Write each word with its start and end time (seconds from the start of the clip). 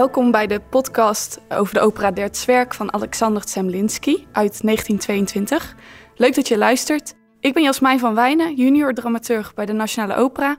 Welkom 0.00 0.30
bij 0.30 0.46
de 0.46 0.60
podcast 0.60 1.40
over 1.48 1.74
de 1.74 1.80
opera 1.80 2.10
Der 2.10 2.28
Zwerg 2.32 2.74
van 2.74 2.92
Alexander 2.92 3.42
Zemlinsky 3.48 4.26
uit 4.32 4.62
1922. 4.62 5.74
Leuk 6.20 6.34
dat 6.34 6.48
je 6.48 6.58
luistert. 6.58 7.14
Ik 7.40 7.54
ben 7.54 7.62
Jasmijn 7.62 7.98
van 7.98 8.14
Wijnen, 8.14 8.54
junior 8.54 8.94
dramaturg 8.94 9.54
bij 9.54 9.66
de 9.66 9.72
Nationale 9.72 10.14
Opera. 10.14 10.58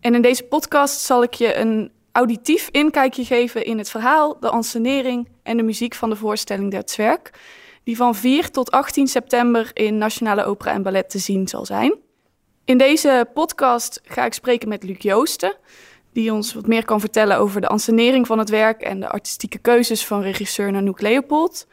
En 0.00 0.14
in 0.14 0.22
deze 0.22 0.42
podcast 0.42 1.00
zal 1.00 1.22
ik 1.22 1.34
je 1.34 1.56
een 1.56 1.92
auditief 2.12 2.68
inkijkje 2.70 3.24
geven 3.24 3.64
in 3.64 3.78
het 3.78 3.90
verhaal, 3.90 4.40
de 4.40 4.48
ansenering 4.48 5.28
en 5.42 5.56
de 5.56 5.62
muziek 5.62 5.94
van 5.94 6.10
de 6.10 6.16
voorstelling 6.16 6.70
Der 6.70 6.82
Zwerg, 6.84 7.20
die 7.84 7.96
van 7.96 8.14
4 8.14 8.50
tot 8.50 8.70
18 8.70 9.06
september 9.06 9.70
in 9.74 9.98
Nationale 9.98 10.44
Opera 10.44 10.72
en 10.72 10.82
Ballet 10.82 11.10
te 11.10 11.18
zien 11.18 11.48
zal 11.48 11.66
zijn. 11.66 11.94
In 12.64 12.78
deze 12.78 13.26
podcast 13.34 14.00
ga 14.04 14.24
ik 14.24 14.32
spreken 14.32 14.68
met 14.68 14.82
Luc 14.82 14.98
Joosten 14.98 15.56
die 16.12 16.32
ons 16.32 16.54
wat 16.54 16.66
meer 16.66 16.84
kan 16.84 17.00
vertellen 17.00 17.38
over 17.38 17.60
de 17.60 17.68
ansenering 17.68 18.26
van 18.26 18.38
het 18.38 18.50
werk 18.50 18.82
en 18.82 19.00
de 19.00 19.08
artistieke 19.08 19.58
keuzes 19.58 20.06
van 20.06 20.20
regisseur 20.20 20.72
Nanook 20.72 21.00
Leopold. 21.00 21.66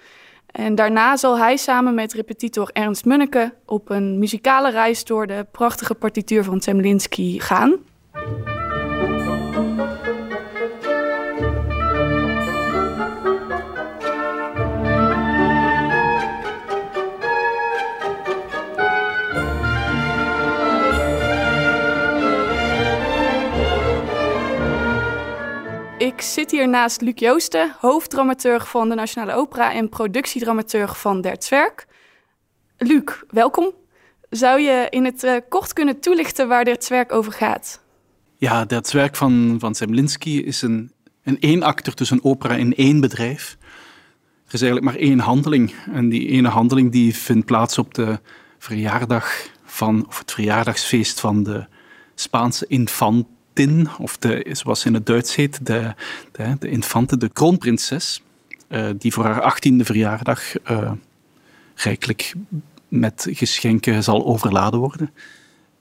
En 0.51 0.75
daarna 0.75 1.17
zal 1.17 1.37
hij 1.37 1.57
samen 1.57 1.93
met 1.93 2.13
repetitor 2.13 2.69
Ernst 2.73 3.05
Munneke 3.05 3.53
op 3.65 3.89
een 3.89 4.19
muzikale 4.19 4.71
reis 4.71 5.03
door 5.03 5.27
de 5.27 5.45
prachtige 5.51 5.95
partituur 5.95 6.43
van 6.43 6.61
Zemlinsky 6.61 7.39
gaan. 7.39 7.77
Ik 26.19 26.25
zit 26.25 26.51
hier 26.51 26.69
naast 26.69 27.01
Luc 27.01 27.13
Joosten, 27.15 27.75
hoofddramaturg 27.79 28.69
van 28.69 28.89
de 28.89 28.95
Nationale 28.95 29.33
Opera 29.33 29.73
en 29.73 29.89
productiedramaturg 29.89 30.99
van 30.99 31.21
Der 31.21 31.35
Zwerg. 31.39 31.85
Luc, 32.77 33.23
welkom. 33.29 33.71
Zou 34.29 34.59
je 34.59 34.87
in 34.89 35.05
het 35.05 35.23
uh, 35.23 35.35
kort 35.49 35.73
kunnen 35.73 35.99
toelichten 35.99 36.47
waar 36.47 36.65
Der 36.65 36.75
Zwerg 36.79 37.09
over 37.09 37.31
gaat? 37.31 37.81
Ja, 38.37 38.65
Der 38.65 38.85
Zwerg 38.85 39.17
van, 39.17 39.57
van 39.59 39.75
is 40.23 40.61
een, 40.61 40.91
een 41.23 41.37
eenakter, 41.39 41.95
dus 41.95 42.09
een 42.09 42.23
opera 42.23 42.55
in 42.55 42.75
één 42.75 42.99
bedrijf. 42.99 43.57
Er 44.47 44.53
is 44.53 44.61
eigenlijk 44.61 44.91
maar 44.91 45.01
één 45.01 45.19
handeling. 45.19 45.75
En 45.93 46.09
die 46.09 46.27
ene 46.27 46.47
handeling 46.47 46.91
die 46.91 47.15
vindt 47.15 47.45
plaats 47.45 47.77
op 47.77 47.93
de 47.93 48.19
verjaardag 48.57 49.49
van, 49.63 50.07
of 50.07 50.19
het 50.19 50.31
verjaardagsfeest 50.31 51.19
van 51.19 51.43
de 51.43 51.65
Spaanse 52.15 52.65
infant 52.67 53.27
of 53.99 54.17
de, 54.17 54.45
zoals 54.51 54.85
in 54.85 54.93
het 54.93 55.05
Duits 55.05 55.35
heet, 55.35 55.65
de, 55.65 55.93
de, 56.31 56.55
de 56.59 56.69
infante, 56.69 57.17
de 57.17 57.29
kroonprinses, 57.29 58.21
uh, 58.69 58.89
die 58.97 59.13
voor 59.13 59.23
haar 59.23 59.41
achttiende 59.41 59.85
verjaardag 59.85 60.69
uh, 60.71 60.91
rijkelijk 61.75 62.33
met 62.87 63.27
geschenken 63.29 64.03
zal 64.03 64.25
overladen 64.25 64.79
worden. 64.79 65.11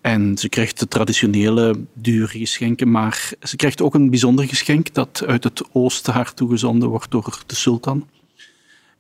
En 0.01 0.39
ze 0.39 0.49
krijgt 0.49 0.79
de 0.79 0.89
traditionele 0.89 1.81
dure 1.93 2.39
geschenken, 2.39 2.91
maar 2.91 3.33
ze 3.43 3.57
krijgt 3.57 3.83
ook 3.83 3.95
een 3.95 4.11
bijzonder 4.11 4.49
geschenk 4.49 4.95
dat 4.95 5.25
uit 5.27 5.45
het 5.45 5.63
oosten 5.73 6.13
haar 6.13 6.35
toegezonden 6.35 6.89
wordt 6.89 7.11
door 7.11 7.43
de 7.47 7.55
sultan. 7.55 8.09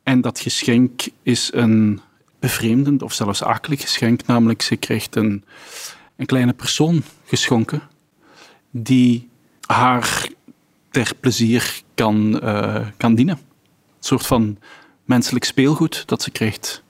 En 0.02 0.20
dat 0.20 0.40
geschenk 0.40 1.08
is 1.22 1.50
een 1.52 2.00
bevreemdend 2.38 3.02
of 3.02 3.12
zelfs 3.12 3.42
akelig 3.42 3.80
geschenk, 3.80 4.26
namelijk 4.26 4.62
ze 4.62 4.76
krijgt 4.76 5.16
een, 5.16 5.44
een 6.16 6.26
kleine 6.26 6.52
persoon 6.52 7.02
geschonken 7.24 7.82
die 8.70 9.28
haar 9.66 10.28
ter 10.90 11.12
plezier 11.20 11.82
kan, 11.94 12.40
uh, 12.44 12.86
kan 12.96 13.14
dienen. 13.14 13.38
Een 13.38 14.04
soort 14.04 14.26
van 14.26 14.58
menselijk 15.04 15.44
speelgoed 15.44 16.02
dat 16.06 16.22
ze 16.22 16.30
krijgt. 16.30 16.82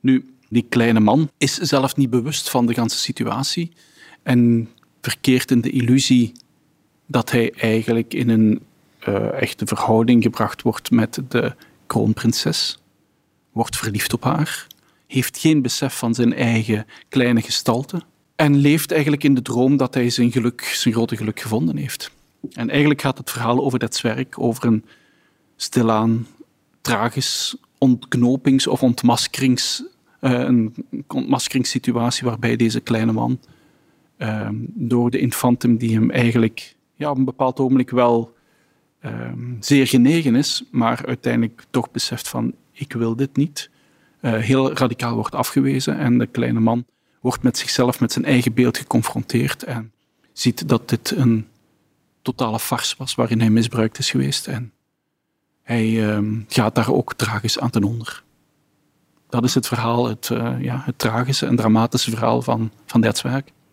Nu, 0.00 0.34
die 0.48 0.66
kleine 0.68 1.00
man 1.00 1.30
is 1.38 1.54
zelf 1.54 1.96
niet 1.96 2.10
bewust 2.10 2.50
van 2.50 2.66
de 2.66 2.74
ganse 2.74 2.98
situatie 2.98 3.72
en 4.22 4.68
verkeert 5.00 5.50
in 5.50 5.60
de 5.60 5.70
illusie 5.70 6.32
dat 7.06 7.30
hij 7.30 7.52
eigenlijk 7.52 8.14
in 8.14 8.28
een 8.28 8.62
uh, 9.08 9.42
echte 9.42 9.66
verhouding 9.66 10.22
gebracht 10.22 10.62
wordt 10.62 10.90
met 10.90 11.22
de 11.28 11.54
kroonprinses, 11.86 12.78
wordt 13.52 13.76
verliefd 13.76 14.12
op 14.12 14.24
haar, 14.24 14.66
heeft 15.06 15.38
geen 15.38 15.62
besef 15.62 15.98
van 15.98 16.14
zijn 16.14 16.34
eigen 16.34 16.86
kleine 17.08 17.42
gestalte 17.42 18.02
en 18.38 18.56
leeft 18.56 18.92
eigenlijk 18.92 19.24
in 19.24 19.34
de 19.34 19.42
droom 19.42 19.76
dat 19.76 19.94
hij 19.94 20.10
zijn 20.10 20.32
geluk, 20.32 20.60
zijn 20.62 20.94
grote 20.94 21.16
geluk 21.16 21.40
gevonden 21.40 21.76
heeft. 21.76 22.10
En 22.52 22.70
eigenlijk 22.70 23.00
gaat 23.00 23.18
het 23.18 23.30
verhaal 23.30 23.64
over 23.64 23.78
dat 23.78 24.00
werk, 24.00 24.40
over 24.40 24.64
een 24.64 24.84
stilaan, 25.56 26.26
tragisch 26.80 27.56
ontknopings- 27.78 28.66
of 28.66 28.82
ontmaskerings, 28.82 29.82
uh, 30.20 30.30
een 30.30 30.74
ontmaskeringssituatie 31.06 32.26
waarbij 32.26 32.56
deze 32.56 32.80
kleine 32.80 33.12
man 33.12 33.40
uh, 34.18 34.48
door 34.64 35.10
de 35.10 35.18
infantem 35.18 35.76
die 35.76 35.94
hem 35.94 36.10
eigenlijk 36.10 36.76
ja, 36.94 37.10
op 37.10 37.16
een 37.16 37.24
bepaald 37.24 37.60
ogenblik 37.60 37.90
wel 37.90 38.34
uh, 39.04 39.32
zeer 39.60 39.86
genegen 39.86 40.34
is, 40.34 40.64
maar 40.70 41.06
uiteindelijk 41.06 41.64
toch 41.70 41.90
beseft 41.90 42.28
van 42.28 42.54
ik 42.72 42.92
wil 42.92 43.16
dit 43.16 43.36
niet, 43.36 43.70
uh, 44.20 44.34
heel 44.34 44.72
radicaal 44.72 45.14
wordt 45.14 45.34
afgewezen 45.34 45.98
en 45.98 46.18
de 46.18 46.26
kleine 46.26 46.60
man 46.60 46.84
wordt 47.20 47.42
met 47.42 47.58
zichzelf, 47.58 48.00
met 48.00 48.12
zijn 48.12 48.24
eigen 48.24 48.54
beeld 48.54 48.78
geconfronteerd 48.78 49.62
en 49.62 49.92
ziet 50.32 50.68
dat 50.68 50.88
dit 50.88 51.10
een 51.10 51.48
totale 52.22 52.58
farce 52.58 52.94
was 52.98 53.14
waarin 53.14 53.40
hij 53.40 53.50
misbruikt 53.50 53.98
is 53.98 54.10
geweest. 54.10 54.46
En 54.46 54.72
hij 55.62 55.86
uh, 55.88 56.18
gaat 56.48 56.74
daar 56.74 56.92
ook 56.92 57.14
tragisch 57.14 57.58
aan 57.58 57.70
ten 57.70 57.84
onder. 57.84 58.22
Dat 59.28 59.44
is 59.44 59.54
het 59.54 59.66
verhaal, 59.66 60.08
het, 60.08 60.28
uh, 60.32 60.54
ja, 60.60 60.82
het 60.84 60.98
tragische 60.98 61.46
en 61.46 61.56
dramatische 61.56 62.10
verhaal 62.10 62.42
van, 62.42 62.70
van. 62.86 63.12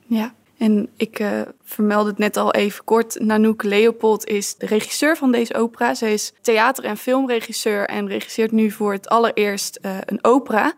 Ja, 0.05 0.33
en 0.57 0.89
ik 0.97 1.19
uh, 1.19 1.41
vermeld 1.63 2.05
het 2.05 2.17
net 2.17 2.37
al 2.37 2.53
even 2.53 2.83
kort. 2.83 3.19
Nanook 3.19 3.63
Leopold 3.63 4.25
is 4.25 4.55
de 4.55 4.65
regisseur 4.65 5.17
van 5.17 5.31
deze 5.31 5.55
opera. 5.55 5.93
Zij 5.93 6.13
is 6.13 6.33
theater- 6.41 6.83
en 6.83 6.97
filmregisseur 6.97 7.87
en 7.87 8.07
regisseert 8.07 8.51
nu 8.51 8.71
voor 8.71 8.91
het 8.93 9.09
allereerst 9.09 9.79
uh, 9.81 9.97
een 10.05 10.19
opera. 10.21 10.73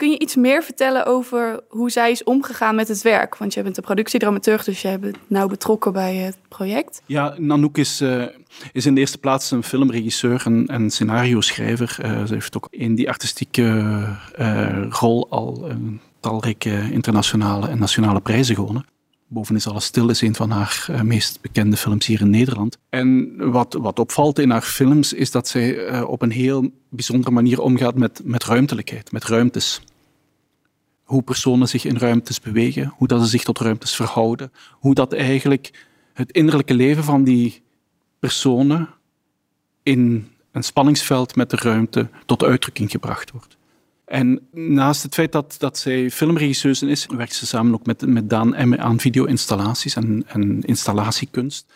Kun 0.00 0.10
je 0.10 0.18
iets 0.18 0.36
meer 0.36 0.62
vertellen 0.62 1.06
over 1.06 1.60
hoe 1.68 1.90
zij 1.90 2.10
is 2.10 2.24
omgegaan 2.24 2.74
met 2.74 2.88
het 2.88 3.02
werk? 3.02 3.36
Want 3.36 3.54
jij 3.54 3.62
bent 3.62 3.76
een 3.76 3.82
productiedramaturg, 3.82 4.64
dus 4.64 4.82
jij 4.82 4.98
bent 4.98 5.16
nauw 5.26 5.46
betrokken 5.46 5.92
bij 5.92 6.14
het 6.14 6.36
project. 6.48 7.02
Ja, 7.06 7.34
Nanook 7.38 7.78
is, 7.78 8.00
uh, 8.00 8.26
is 8.72 8.86
in 8.86 8.94
de 8.94 9.00
eerste 9.00 9.18
plaats 9.18 9.50
een 9.50 9.62
filmregisseur 9.62 10.42
en, 10.44 10.66
en 10.66 10.90
scenario-schrijver. 10.90 11.98
Uh, 12.04 12.24
ze 12.24 12.34
heeft 12.34 12.56
ook 12.56 12.66
in 12.70 12.94
die 12.94 13.08
artistieke 13.08 13.62
uh, 14.38 14.86
rol 14.90 15.30
al 15.30 15.70
talrijke 16.20 16.90
internationale 16.90 17.68
en 17.68 17.78
nationale 17.78 18.20
prijzen 18.20 18.54
gewonnen. 18.54 18.84
Boven 19.26 19.56
is 19.56 19.68
alles 19.68 19.84
stil 19.84 20.08
is 20.08 20.20
een 20.20 20.34
van 20.34 20.50
haar 20.50 20.88
meest 21.02 21.40
bekende 21.40 21.76
films 21.76 22.06
hier 22.06 22.20
in 22.20 22.30
Nederland. 22.30 22.76
En 22.88 23.34
wat, 23.50 23.76
wat 23.80 23.98
opvalt 23.98 24.38
in 24.38 24.50
haar 24.50 24.62
films 24.62 25.12
is 25.12 25.30
dat 25.30 25.48
zij 25.48 26.02
op 26.02 26.22
een 26.22 26.30
heel 26.30 26.70
bijzondere 26.88 27.30
manier 27.30 27.60
omgaat 27.60 27.94
met, 27.94 28.20
met 28.24 28.44
ruimtelijkheid, 28.44 29.12
met 29.12 29.24
ruimtes 29.24 29.80
hoe 31.10 31.22
personen 31.22 31.68
zich 31.68 31.84
in 31.84 31.96
ruimtes 31.96 32.40
bewegen, 32.40 32.92
hoe 32.96 33.08
dat 33.08 33.20
ze 33.20 33.26
zich 33.26 33.42
tot 33.42 33.58
ruimtes 33.58 33.94
verhouden, 33.96 34.52
hoe 34.70 34.94
dat 34.94 35.12
eigenlijk 35.12 35.86
het 36.12 36.30
innerlijke 36.30 36.74
leven 36.74 37.04
van 37.04 37.24
die 37.24 37.62
personen 38.18 38.88
in 39.82 40.28
een 40.52 40.62
spanningsveld 40.62 41.36
met 41.36 41.50
de 41.50 41.56
ruimte 41.56 42.08
tot 42.26 42.44
uitdrukking 42.44 42.90
gebracht 42.90 43.30
wordt. 43.30 43.56
En 44.04 44.40
naast 44.52 45.02
het 45.02 45.14
feit 45.14 45.32
dat, 45.32 45.56
dat 45.58 45.78
zij 45.78 46.10
filmregisseuse 46.10 46.86
is, 46.86 47.06
werkt 47.06 47.34
ze 47.34 47.46
samen 47.46 47.74
ook 47.74 47.86
met, 47.86 48.06
met 48.06 48.30
Daan 48.30 48.54
Emme 48.54 48.78
aan 48.78 49.00
video-installaties 49.00 49.94
en, 49.94 50.60
installatiekunst. 50.62 51.72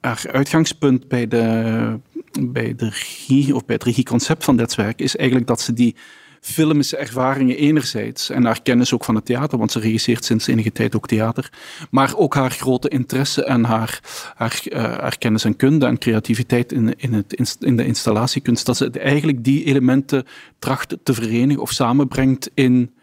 Haar 0.00 0.24
uitgangspunt 0.32 1.08
bij 1.08 1.28
de, 1.28 1.98
bij 2.40 2.74
de 2.74 2.88
regie, 2.88 3.54
of 3.54 3.64
bij 3.64 3.74
het 3.74 3.84
regieconcept 3.84 4.44
van 4.44 4.56
dit 4.56 4.74
werk 4.74 5.00
is 5.00 5.16
eigenlijk 5.16 5.48
dat 5.48 5.60
ze 5.60 5.72
die 5.72 5.96
filmische 6.44 6.96
ervaringen 6.96 7.56
enerzijds 7.56 8.30
en 8.30 8.44
haar 8.44 8.62
kennis 8.62 8.94
ook 8.94 9.04
van 9.04 9.14
het 9.14 9.24
theater, 9.24 9.58
want 9.58 9.72
ze 9.72 9.78
regisseert 9.78 10.24
sinds 10.24 10.46
enige 10.46 10.72
tijd 10.72 10.96
ook 10.96 11.08
theater, 11.08 11.50
maar 11.90 12.16
ook 12.16 12.34
haar 12.34 12.50
grote 12.50 12.88
interesse 12.88 13.44
en 13.44 13.64
haar, 13.64 14.00
haar, 14.34 14.62
uh, 14.64 14.82
haar 14.82 15.18
kennis 15.18 15.44
en 15.44 15.56
kunde 15.56 15.86
en 15.86 15.98
creativiteit 15.98 16.72
in, 16.72 16.94
in, 16.96 17.12
het, 17.12 17.56
in 17.60 17.76
de 17.76 17.86
installatiekunst, 17.86 18.66
dat 18.66 18.76
ze 18.76 18.90
eigenlijk 18.90 19.44
die 19.44 19.64
elementen 19.64 20.26
tracht 20.58 20.96
te 21.02 21.14
verenigen 21.14 21.62
of 21.62 21.70
samenbrengt 21.70 22.50
in 22.54 22.94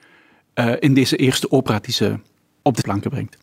in 0.80 0.94
deze 0.94 1.16
eerste 1.16 1.52
opera 1.52 1.80
die 1.80 1.94
ze 1.94 2.20
op 2.62 2.76
de 2.76 2.82
planken 2.82 3.10
brengt. 3.10 3.38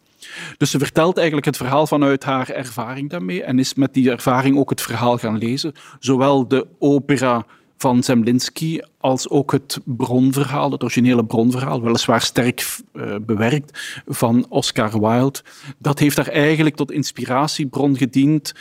Dus 0.58 0.70
ze 0.70 0.78
vertelt 0.78 1.16
eigenlijk 1.16 1.46
het 1.46 1.56
verhaal 1.56 1.86
vanuit 1.86 2.24
haar 2.24 2.48
ervaring 2.48 3.10
daarmee 3.10 3.42
en 3.42 3.58
is 3.58 3.74
met 3.74 3.94
die 3.94 4.10
ervaring 4.10 4.56
ook 4.56 4.70
het 4.70 4.82
verhaal 4.82 5.18
gaan 5.18 5.38
lezen. 5.38 5.72
Zowel 5.98 6.48
de 6.48 6.66
opera 6.78 7.46
van 7.78 8.02
Zemlinsky 8.02 8.80
als 8.98 9.28
ook 9.28 9.52
het 9.52 9.80
bronverhaal, 9.84 10.70
het 10.70 10.82
originele 10.82 11.24
bronverhaal, 11.24 11.82
weliswaar 11.82 12.22
sterk 12.22 12.66
uh, 12.94 13.14
bewerkt, 13.20 14.02
van 14.06 14.46
Oscar 14.48 15.00
Wilde. 15.00 15.40
Dat 15.78 15.98
heeft 15.98 16.16
daar 16.16 16.28
eigenlijk 16.28 16.76
tot 16.76 16.90
inspiratiebron 16.90 17.96
gediend 17.96 18.54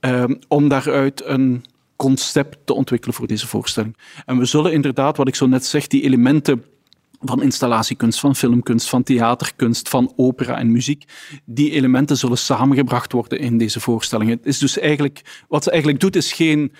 um, 0.00 0.38
om 0.48 0.68
daaruit 0.68 1.24
een 1.24 1.64
concept 1.96 2.58
te 2.64 2.74
ontwikkelen 2.74 3.14
voor 3.14 3.26
deze 3.26 3.46
voorstelling. 3.46 3.96
En 4.26 4.38
we 4.38 4.44
zullen 4.44 4.72
inderdaad, 4.72 5.16
wat 5.16 5.28
ik 5.28 5.34
zo 5.34 5.46
net 5.46 5.64
zeg, 5.64 5.86
die 5.86 6.02
elementen 6.02 6.64
van 7.20 7.42
installatiekunst, 7.42 8.20
van 8.20 8.36
filmkunst, 8.36 8.88
van 8.88 9.02
theaterkunst, 9.02 9.88
van 9.88 10.12
opera 10.16 10.58
en 10.58 10.72
muziek. 10.72 11.04
Die 11.44 11.70
elementen 11.70 12.16
zullen 12.16 12.38
samengebracht 12.38 13.12
worden 13.12 13.38
in 13.38 13.58
deze 13.58 13.80
voorstelling. 13.80 14.30
Het 14.30 14.46
is 14.46 14.58
dus 14.58 14.78
eigenlijk, 14.78 15.44
wat 15.48 15.64
ze 15.64 15.70
eigenlijk 15.70 16.00
doet, 16.00 16.16
is 16.16 16.32
geen 16.32 16.72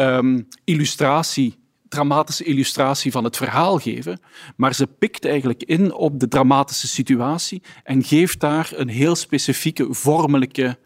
um, 0.00 0.48
illustratie, 0.64 1.58
dramatische 1.88 2.44
illustratie 2.44 3.10
van 3.10 3.24
het 3.24 3.36
verhaal 3.36 3.78
geven, 3.78 4.20
maar 4.56 4.74
ze 4.74 4.86
pikt 4.86 5.24
eigenlijk 5.24 5.62
in 5.62 5.92
op 5.92 6.20
de 6.20 6.28
dramatische 6.28 6.88
situatie 6.88 7.62
en 7.84 8.04
geeft 8.04 8.40
daar 8.40 8.70
een 8.74 8.88
heel 8.88 9.16
specifieke 9.16 9.94
vormelijke, 9.94 10.78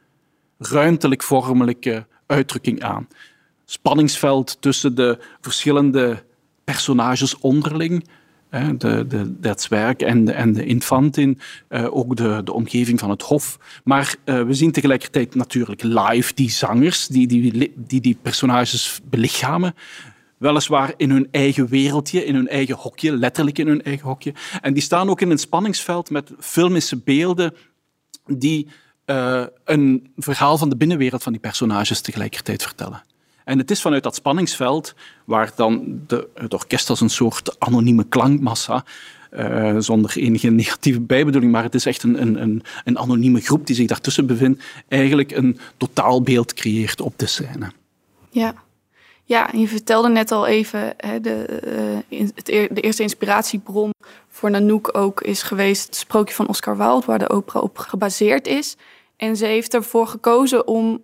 ruimtelijk 0.59 1.23
vormelijke 1.23 2.07
uitdrukking 2.27 2.83
aan. 2.83 3.09
Spanningsveld 3.65 4.57
tussen 4.61 4.95
de 4.95 5.19
verschillende 5.41 6.25
personages 6.65 7.39
onderling, 7.39 8.09
de, 8.53 9.07
de, 9.09 9.97
en 9.97 10.25
de, 10.25 10.33
en 10.33 10.53
de 10.53 10.65
infantin, 10.65 11.39
uh, 11.69 11.97
ook 11.97 12.17
de, 12.17 12.41
de 12.45 12.53
omgeving 12.53 12.99
van 12.99 13.11
het 13.11 13.23
hof. 13.23 13.59
Maar 13.85 14.15
uh, 14.25 14.43
we 14.43 14.55
zien 14.55 14.73
tegelijkertijd 14.73 15.35
natuurlijk 15.35 15.83
live 15.83 16.35
die 16.35 16.51
zangers 16.51 17.07
die 17.07 17.27
die, 17.27 17.73
die, 17.77 18.01
die 18.01 18.19
personages 18.23 19.01
belichamen. 19.05 19.75
Weliswaar 20.39 20.95
in 20.97 21.11
hun 21.11 21.29
eigen 21.31 21.67
wereldje, 21.67 22.25
in 22.25 22.35
hun 22.35 22.49
eigen 22.49 22.77
hokje, 22.77 23.17
letterlijk 23.17 23.59
in 23.59 23.67
hun 23.67 23.83
eigen 23.83 24.07
hokje. 24.09 24.35
En 24.61 24.73
die 24.73 24.83
staan 24.83 25.11
ook 25.11 25.21
in 25.21 25.31
een 25.31 25.39
spanningsveld 25.39 26.11
met 26.11 26.31
filmische 26.39 26.97
beelden 26.97 27.55
die 28.27 28.69
uh, 29.07 29.45
een 29.65 30.13
verhaal 30.17 30.59
van 30.59 30.69
de 30.69 30.77
binnenwereld 30.77 31.23
van 31.23 31.33
die 31.33 31.41
personages 31.41 32.01
tegelijkertijd 32.01 32.63
vertellen. 32.63 33.03
En 33.45 33.59
het 33.59 33.71
is 33.71 33.81
vanuit 33.81 34.03
dat 34.03 34.15
spanningsveld, 34.15 34.95
waar 35.25 35.53
dan 35.57 36.01
de, 36.07 36.29
het 36.35 36.55
orkest 36.55 36.91
als 36.91 37.01
een 37.01 37.11
soort 37.11 37.57
anonieme 37.59 38.05
klankmassa, 38.05 38.85
uh, 39.31 39.77
zonder 39.79 40.17
enige 40.17 40.51
negatieve 40.51 41.01
bijbedoeling, 41.01 41.53
maar 41.53 41.63
het 41.63 41.75
is 41.75 41.87
echt 41.87 42.03
een, 42.03 42.23
een, 42.23 42.63
een 42.85 42.99
anonieme 42.99 43.41
groep 43.41 43.67
die 43.67 43.77
zich 43.77 43.87
daartussen 43.87 44.27
bevindt, 44.27 44.63
eigenlijk 44.89 45.31
een 45.31 45.59
totaalbeeld 45.77 46.55
creëert 46.55 47.01
op 47.01 47.19
de 47.19 47.27
scène. 47.27 47.73
Ja. 48.31 48.55
Ja, 49.25 49.49
je 49.57 49.69
vertelde 49.69 50.09
net 50.09 50.31
al 50.33 50.47
even, 50.47 50.95
hè, 50.97 51.21
de, 51.21 51.63
het, 52.09 52.47
de 52.47 52.81
eerste 52.81 53.03
inspiratiebron 53.03 53.91
voor 54.29 54.51
Nanook 54.51 54.97
ook 54.97 55.21
is 55.21 55.43
geweest 55.43 55.87
het 55.87 55.97
sprookje 55.97 56.35
van 56.35 56.49
Oscar 56.49 56.77
Wilde, 56.77 57.07
waar 57.07 57.19
de 57.19 57.31
opera 57.31 57.61
op 57.61 57.79
gebaseerd 57.79 58.47
is. 58.47 58.77
En 59.17 59.37
ze 59.37 59.47
heeft 59.47 59.75
ervoor 59.75 60.07
gekozen 60.07 60.67
om 60.67 61.03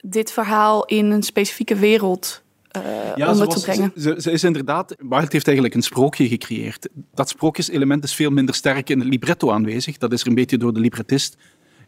dit 0.00 0.32
verhaal 0.32 0.84
in 0.84 1.10
een 1.10 1.22
specifieke 1.22 1.76
wereld 1.76 2.42
uh, 2.76 2.82
ja, 3.16 3.30
onder 3.30 3.48
te 3.48 3.60
brengen. 3.60 3.92
Ze, 3.96 4.14
ze, 4.18 4.30
is 4.30 4.44
inderdaad, 4.44 4.94
Wilde 4.98 5.26
heeft 5.30 5.46
eigenlijk 5.46 5.74
een 5.74 5.82
sprookje 5.82 6.28
gecreëerd. 6.28 6.88
Dat 7.14 7.28
sprookjeselement 7.28 8.04
is 8.04 8.14
veel 8.14 8.30
minder 8.30 8.54
sterk 8.54 8.90
in 8.90 8.98
het 8.98 9.08
libretto 9.08 9.50
aanwezig. 9.50 9.98
Dat 9.98 10.12
is 10.12 10.20
er 10.20 10.28
een 10.28 10.34
beetje 10.34 10.58
door 10.58 10.74
de 10.74 10.80
librettist 10.80 11.36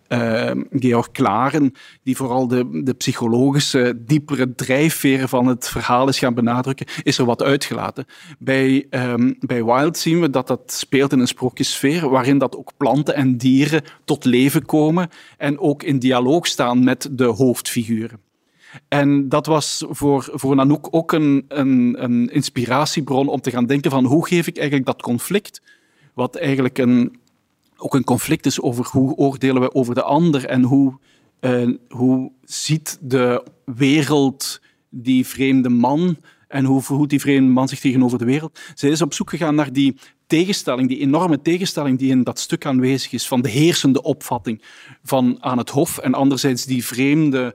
uh, 0.08 0.50
Georg 0.70 1.10
Klaren, 1.10 1.72
die 2.02 2.16
vooral 2.16 2.48
de, 2.48 2.82
de 2.84 2.94
psychologische, 2.94 4.02
diepere 4.06 4.54
drijfveren 4.54 5.28
van 5.28 5.46
het 5.46 5.68
verhaal 5.68 6.08
is 6.08 6.18
gaan 6.18 6.34
benadrukken, 6.34 6.86
is 7.02 7.18
er 7.18 7.24
wat 7.24 7.42
uitgelaten. 7.42 8.06
Bij, 8.38 8.86
um, 8.90 9.36
bij 9.40 9.64
Wild 9.64 9.98
zien 9.98 10.20
we 10.20 10.30
dat 10.30 10.46
dat 10.46 10.72
speelt 10.72 11.12
in 11.12 11.18
een 11.18 11.26
sprookjesfeer, 11.26 12.08
waarin 12.08 12.38
dat 12.38 12.56
ook 12.56 12.72
planten 12.76 13.14
en 13.14 13.36
dieren 13.36 13.82
tot 14.04 14.24
leven 14.24 14.66
komen 14.66 15.08
en 15.38 15.58
ook 15.58 15.82
in 15.82 15.98
dialoog 15.98 16.46
staan 16.46 16.84
met 16.84 17.08
de 17.12 17.24
hoofdfiguren. 17.24 18.20
En 18.88 19.28
dat 19.28 19.46
was 19.46 19.84
voor, 19.88 20.28
voor 20.32 20.88
ook 20.90 21.12
een, 21.12 21.44
een, 21.48 21.96
een 22.04 22.28
inspiratiebron 22.28 23.28
om 23.28 23.40
te 23.40 23.50
gaan 23.50 23.66
denken 23.66 23.90
van 23.90 24.04
hoe 24.04 24.26
geef 24.26 24.46
ik 24.46 24.56
eigenlijk 24.56 24.86
dat 24.86 25.02
conflict, 25.02 25.62
wat 26.14 26.36
eigenlijk 26.36 26.78
een, 26.78 27.20
ook 27.82 27.94
een 27.94 28.04
conflict 28.04 28.46
is 28.46 28.60
over 28.60 28.86
hoe 28.90 29.14
oordelen 29.14 29.62
we 29.62 29.74
over 29.74 29.94
de 29.94 30.02
ander 30.02 30.44
en 30.44 30.62
hoe, 30.62 30.98
uh, 31.40 31.76
hoe 31.88 32.32
ziet 32.42 32.98
de 33.00 33.44
wereld 33.64 34.60
die 34.90 35.26
vreemde 35.26 35.68
man 35.68 36.16
en 36.48 36.64
hoe 36.64 36.82
voelt 36.82 37.10
die 37.10 37.20
vreemde 37.20 37.52
man 37.52 37.68
zich 37.68 37.80
tegenover 37.80 38.18
de 38.18 38.24
wereld. 38.24 38.60
Zij 38.74 38.90
is 38.90 39.02
op 39.02 39.14
zoek 39.14 39.30
gegaan 39.30 39.54
naar 39.54 39.72
die 39.72 39.96
tegenstelling, 40.26 40.88
die 40.88 40.98
enorme 40.98 41.42
tegenstelling 41.42 41.98
die 41.98 42.10
in 42.10 42.22
dat 42.22 42.38
stuk 42.38 42.66
aanwezig 42.66 43.12
is 43.12 43.28
van 43.28 43.42
de 43.42 43.48
heersende 43.48 44.02
opvatting 44.02 44.62
van 45.02 45.36
aan 45.40 45.58
het 45.58 45.70
hof 45.70 45.98
en 45.98 46.14
anderzijds 46.14 46.64
die 46.64 46.84
vreemde 46.84 47.54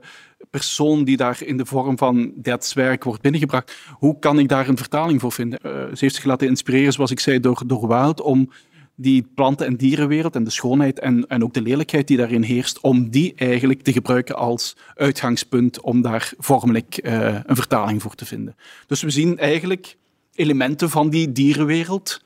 persoon 0.50 1.04
die 1.04 1.16
daar 1.16 1.42
in 1.42 1.56
de 1.56 1.66
vorm 1.66 1.98
van 1.98 2.32
dat 2.34 2.72
werk 2.74 3.04
wordt 3.04 3.22
binnengebracht. 3.22 3.76
Hoe 3.92 4.18
kan 4.18 4.38
ik 4.38 4.48
daar 4.48 4.68
een 4.68 4.76
vertaling 4.76 5.20
voor 5.20 5.32
vinden? 5.32 5.58
Uh, 5.66 5.72
ze 5.72 5.96
heeft 5.98 6.14
zich 6.14 6.24
laten 6.24 6.48
inspireren, 6.48 6.92
zoals 6.92 7.10
ik 7.10 7.20
zei, 7.20 7.40
door, 7.40 7.62
door 7.66 7.88
Wild 7.88 8.20
om 8.20 8.50
die 9.00 9.26
planten- 9.34 9.66
en 9.66 9.76
dierenwereld 9.76 10.34
en 10.34 10.44
de 10.44 10.50
schoonheid 10.50 10.98
en, 10.98 11.26
en 11.26 11.42
ook 11.42 11.54
de 11.54 11.62
lelijkheid 11.62 12.06
die 12.06 12.16
daarin 12.16 12.42
heerst, 12.42 12.80
om 12.80 13.10
die 13.10 13.32
eigenlijk 13.36 13.82
te 13.82 13.92
gebruiken 13.92 14.36
als 14.36 14.76
uitgangspunt 14.94 15.80
om 15.80 16.02
daar 16.02 16.32
vormelijk 16.38 17.00
uh, 17.02 17.38
een 17.44 17.56
vertaling 17.56 18.02
voor 18.02 18.14
te 18.14 18.26
vinden. 18.26 18.56
Dus 18.86 19.02
we 19.02 19.10
zien 19.10 19.38
eigenlijk 19.38 19.96
elementen 20.34 20.90
van 20.90 21.10
die 21.10 21.32
dierenwereld 21.32 22.22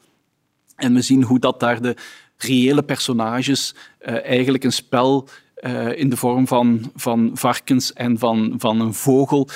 en 0.77 0.95
we 0.95 1.03
zien 1.03 1.23
hoe 1.23 1.39
dat 1.39 1.61
daar 1.61 1.83
de 1.83 1.97
reële 2.37 2.83
personages 2.83 3.75
uh, 4.01 4.25
eigenlijk 4.25 4.65
een 4.65 4.73
spel 4.73 5.29
uh, 5.61 5.99
in 5.99 6.11
de 6.11 6.17
vorm 6.17 6.47
van, 6.47 6.93
van 6.95 7.31
varkens 7.35 7.93
en 7.93 8.19
van, 8.19 8.55
van 8.59 8.81
een 8.81 8.95
vogel. 8.95 9.49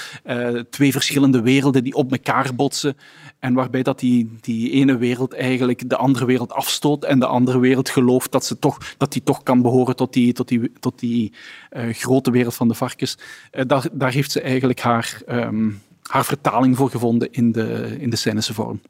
Twee 0.70 0.92
verschillende 0.92 1.40
werelden 1.40 1.84
die 1.84 1.94
op 1.94 2.12
elkaar 2.12 2.54
botsen. 2.54 2.96
En 3.38 3.54
waarbij 3.54 3.82
dat 3.82 3.98
die, 3.98 4.36
die 4.40 4.70
ene 4.70 4.96
wereld 4.96 5.34
eigenlijk 5.34 5.88
de 5.88 5.96
andere 5.96 6.24
wereld 6.24 6.52
afstoot 6.52 7.04
en 7.04 7.18
de 7.18 7.26
andere 7.26 7.58
wereld 7.58 7.88
gelooft 7.88 8.32
dat, 8.32 8.44
ze 8.44 8.58
toch, 8.58 8.78
dat 8.96 9.12
die 9.12 9.22
toch 9.22 9.42
kan 9.42 9.62
behoren 9.62 9.96
tot 9.96 10.12
die, 10.12 10.32
tot 10.32 10.48
die, 10.48 10.72
tot 10.80 10.98
die 10.98 11.32
uh, 11.72 11.94
grote 11.94 12.30
wereld 12.30 12.54
van 12.54 12.68
de 12.68 12.74
varkens. 12.74 13.18
daar, 13.50 13.88
daar 13.92 14.12
heeft 14.12 14.32
ze 14.32 14.40
eigenlijk 14.40 14.80
haar, 14.80 15.22
um, 15.28 15.82
haar 16.02 16.24
vertaling 16.24 16.76
voor 16.76 16.90
gevonden 16.90 17.32
in 17.32 17.52
de, 17.52 17.96
in 17.98 18.10
de 18.10 18.16
scenische 18.16 18.54
vorm. 18.54 18.80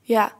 Ja, 0.00 0.32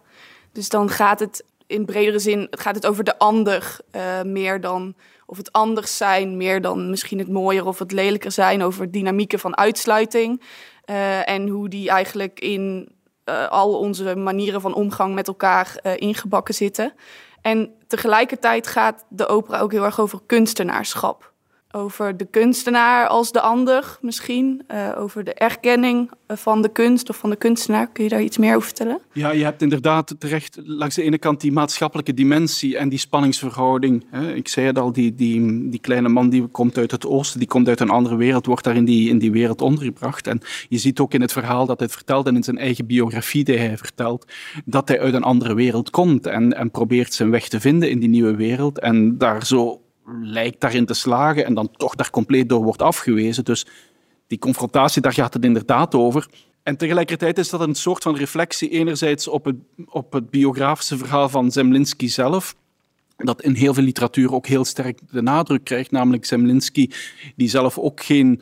dus 0.52 0.68
dan 0.68 0.88
gaat 0.88 1.20
het 1.20 1.44
in 1.66 1.84
bredere 1.84 2.18
zin 2.18 2.46
gaat 2.50 2.75
het 2.75 2.87
over 2.87 3.04
de 3.04 3.18
ander 3.18 3.76
uh, 3.96 4.22
meer 4.22 4.60
dan 4.60 4.94
of 5.26 5.37
het 5.37 5.52
anders 5.52 5.96
zijn, 5.96 6.37
meer 6.37 6.60
dan 6.60 6.90
misschien 6.90 7.18
het 7.18 7.28
mooier 7.28 7.66
of 7.66 7.78
het 7.78 7.92
lelijker 7.92 8.32
zijn, 8.32 8.62
over 8.62 8.90
dynamieken 8.90 9.38
van 9.38 9.56
uitsluiting. 9.56 10.42
En 11.25 11.48
hoe 11.48 11.68
die 11.68 11.88
eigenlijk 11.88 12.40
in 12.40 12.88
uh, 13.24 13.48
al 13.48 13.78
onze 13.78 14.16
manieren 14.16 14.60
van 14.60 14.74
omgang 14.74 15.14
met 15.14 15.28
elkaar 15.28 15.78
ingebakken 15.96 16.54
zitten. 16.54 16.94
En 17.40 17.74
tegelijkertijd 17.86 18.66
gaat 18.66 19.04
de 19.08 19.26
opera 19.26 19.58
ook 19.58 19.72
heel 19.72 19.84
erg 19.84 20.00
over 20.00 20.20
kunstenaarschap 20.26 21.31
over 21.72 22.16
de 22.16 22.24
kunstenaar 22.24 23.06
als 23.06 23.32
de 23.32 23.40
ander 23.40 23.98
misschien, 24.00 24.62
uh, 24.70 24.88
over 24.98 25.24
de 25.24 25.34
erkenning 25.34 26.10
van 26.28 26.62
de 26.62 26.68
kunst 26.68 27.08
of 27.08 27.16
van 27.16 27.30
de 27.30 27.36
kunstenaar. 27.36 27.88
Kun 27.92 28.04
je 28.04 28.10
daar 28.10 28.22
iets 28.22 28.38
meer 28.38 28.54
over 28.54 28.66
vertellen? 28.66 29.00
Ja, 29.12 29.30
je 29.30 29.44
hebt 29.44 29.62
inderdaad 29.62 30.14
terecht 30.18 30.58
langs 30.64 30.94
de 30.94 31.02
ene 31.02 31.18
kant 31.18 31.40
die 31.40 31.52
maatschappelijke 31.52 32.14
dimensie 32.14 32.78
en 32.78 32.88
die 32.88 32.98
spanningsverhouding. 32.98 34.04
Ik 34.34 34.48
zei 34.48 34.66
het 34.66 34.78
al, 34.78 34.92
die, 34.92 35.14
die, 35.14 35.68
die 35.68 35.80
kleine 35.80 36.08
man 36.08 36.30
die 36.30 36.46
komt 36.46 36.78
uit 36.78 36.90
het 36.90 37.06
oosten, 37.06 37.38
die 37.38 37.48
komt 37.48 37.68
uit 37.68 37.80
een 37.80 37.90
andere 37.90 38.16
wereld, 38.16 38.46
wordt 38.46 38.64
daar 38.64 38.76
in 38.76 38.84
die, 38.84 39.08
in 39.08 39.18
die 39.18 39.32
wereld 39.32 39.62
ondergebracht. 39.62 40.26
En 40.26 40.40
je 40.68 40.78
ziet 40.78 41.00
ook 41.00 41.14
in 41.14 41.20
het 41.20 41.32
verhaal 41.32 41.66
dat 41.66 41.78
hij 41.78 41.88
vertelt 41.88 42.26
en 42.26 42.36
in 42.36 42.42
zijn 42.42 42.58
eigen 42.58 42.86
biografie 42.86 43.44
die 43.44 43.58
hij 43.58 43.76
vertelt, 43.76 44.32
dat 44.64 44.88
hij 44.88 45.00
uit 45.00 45.14
een 45.14 45.22
andere 45.22 45.54
wereld 45.54 45.90
komt 45.90 46.26
en, 46.26 46.56
en 46.56 46.70
probeert 46.70 47.14
zijn 47.14 47.30
weg 47.30 47.48
te 47.48 47.60
vinden 47.60 47.90
in 47.90 47.98
die 47.98 48.08
nieuwe 48.08 48.36
wereld 48.36 48.78
en 48.78 49.18
daar 49.18 49.46
zo 49.46 49.81
lijkt 50.23 50.61
daarin 50.61 50.87
te 50.87 50.94
slagen 50.94 51.44
en 51.44 51.54
dan 51.54 51.71
toch 51.71 51.94
daar 51.94 52.11
compleet 52.11 52.49
door 52.49 52.62
wordt 52.62 52.82
afgewezen. 52.82 53.44
Dus 53.44 53.66
die 54.26 54.38
confrontatie, 54.38 55.02
daar 55.02 55.12
gaat 55.12 55.35
het 55.35 55.44
inderdaad 55.44 55.94
over. 55.94 56.28
En 56.62 56.76
tegelijkertijd 56.76 57.38
is 57.38 57.50
dat 57.50 57.61
een 57.61 57.75
soort 57.75 58.02
van 58.02 58.16
reflectie 58.16 58.68
enerzijds 58.68 59.28
op 59.28 59.44
het, 59.44 59.56
op 59.87 60.12
het 60.12 60.30
biografische 60.30 60.97
verhaal 60.97 61.28
van 61.28 61.50
Zemlinsky 61.50 62.09
zelf, 62.09 62.54
dat 63.16 63.42
in 63.42 63.54
heel 63.54 63.75
veel 63.75 63.85
literatuur 63.85 64.32
ook 64.32 64.47
heel 64.47 64.64
sterk 64.64 64.99
de 65.11 65.23
nadruk 65.23 65.64
krijgt, 65.64 65.90
namelijk 65.90 66.25
Zemlinsky, 66.25 66.88
die 67.37 67.49
zelf 67.49 67.78
ook 67.78 68.02
geen 68.02 68.40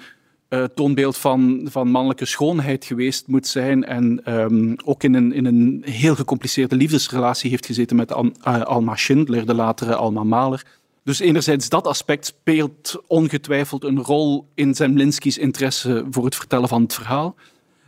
uh, 0.48 0.64
toonbeeld 0.64 1.16
van, 1.16 1.66
van 1.70 1.90
mannelijke 1.90 2.24
schoonheid 2.24 2.84
geweest 2.84 3.26
moet 3.26 3.46
zijn. 3.46 3.84
En 3.84 4.34
um, 4.34 4.76
ook 4.84 5.02
in 5.02 5.14
een, 5.14 5.32
in 5.32 5.44
een 5.44 5.82
heel 5.84 6.14
gecompliceerde 6.14 6.76
liefdesrelatie 6.76 7.50
heeft 7.50 7.66
gezeten 7.66 7.96
met 7.96 8.10
uh, 8.10 8.62
Alma 8.62 8.96
Schindler, 8.96 9.46
de 9.46 9.54
latere 9.54 9.94
Alma 9.94 10.24
Mahler. 10.24 10.64
Dus 11.04 11.18
enerzijds 11.18 11.68
dat 11.68 11.86
aspect 11.86 12.26
speelt 12.26 13.02
ongetwijfeld 13.06 13.84
een 13.84 14.02
rol 14.02 14.50
in 14.54 14.74
Zemlinski's 14.74 15.36
interesse 15.36 16.06
voor 16.10 16.24
het 16.24 16.34
vertellen 16.34 16.68
van 16.68 16.82
het 16.82 16.94
verhaal. 16.94 17.34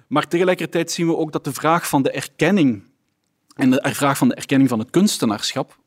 Maar 0.06 0.28
tegelijkertijd 0.28 0.90
zien 0.90 1.06
we 1.06 1.16
ook 1.16 1.32
dat 1.32 1.44
de 1.44 1.52
vraag 1.52 1.88
van 1.88 2.02
de 2.02 2.10
erkenning 2.10 2.82
en 3.54 3.70
de 3.70 3.90
vraag 3.92 4.18
van 4.18 4.28
de 4.28 4.34
erkenning 4.34 4.68
van 4.68 4.78
het 4.78 4.90
kunstenaarschap, 4.90 5.78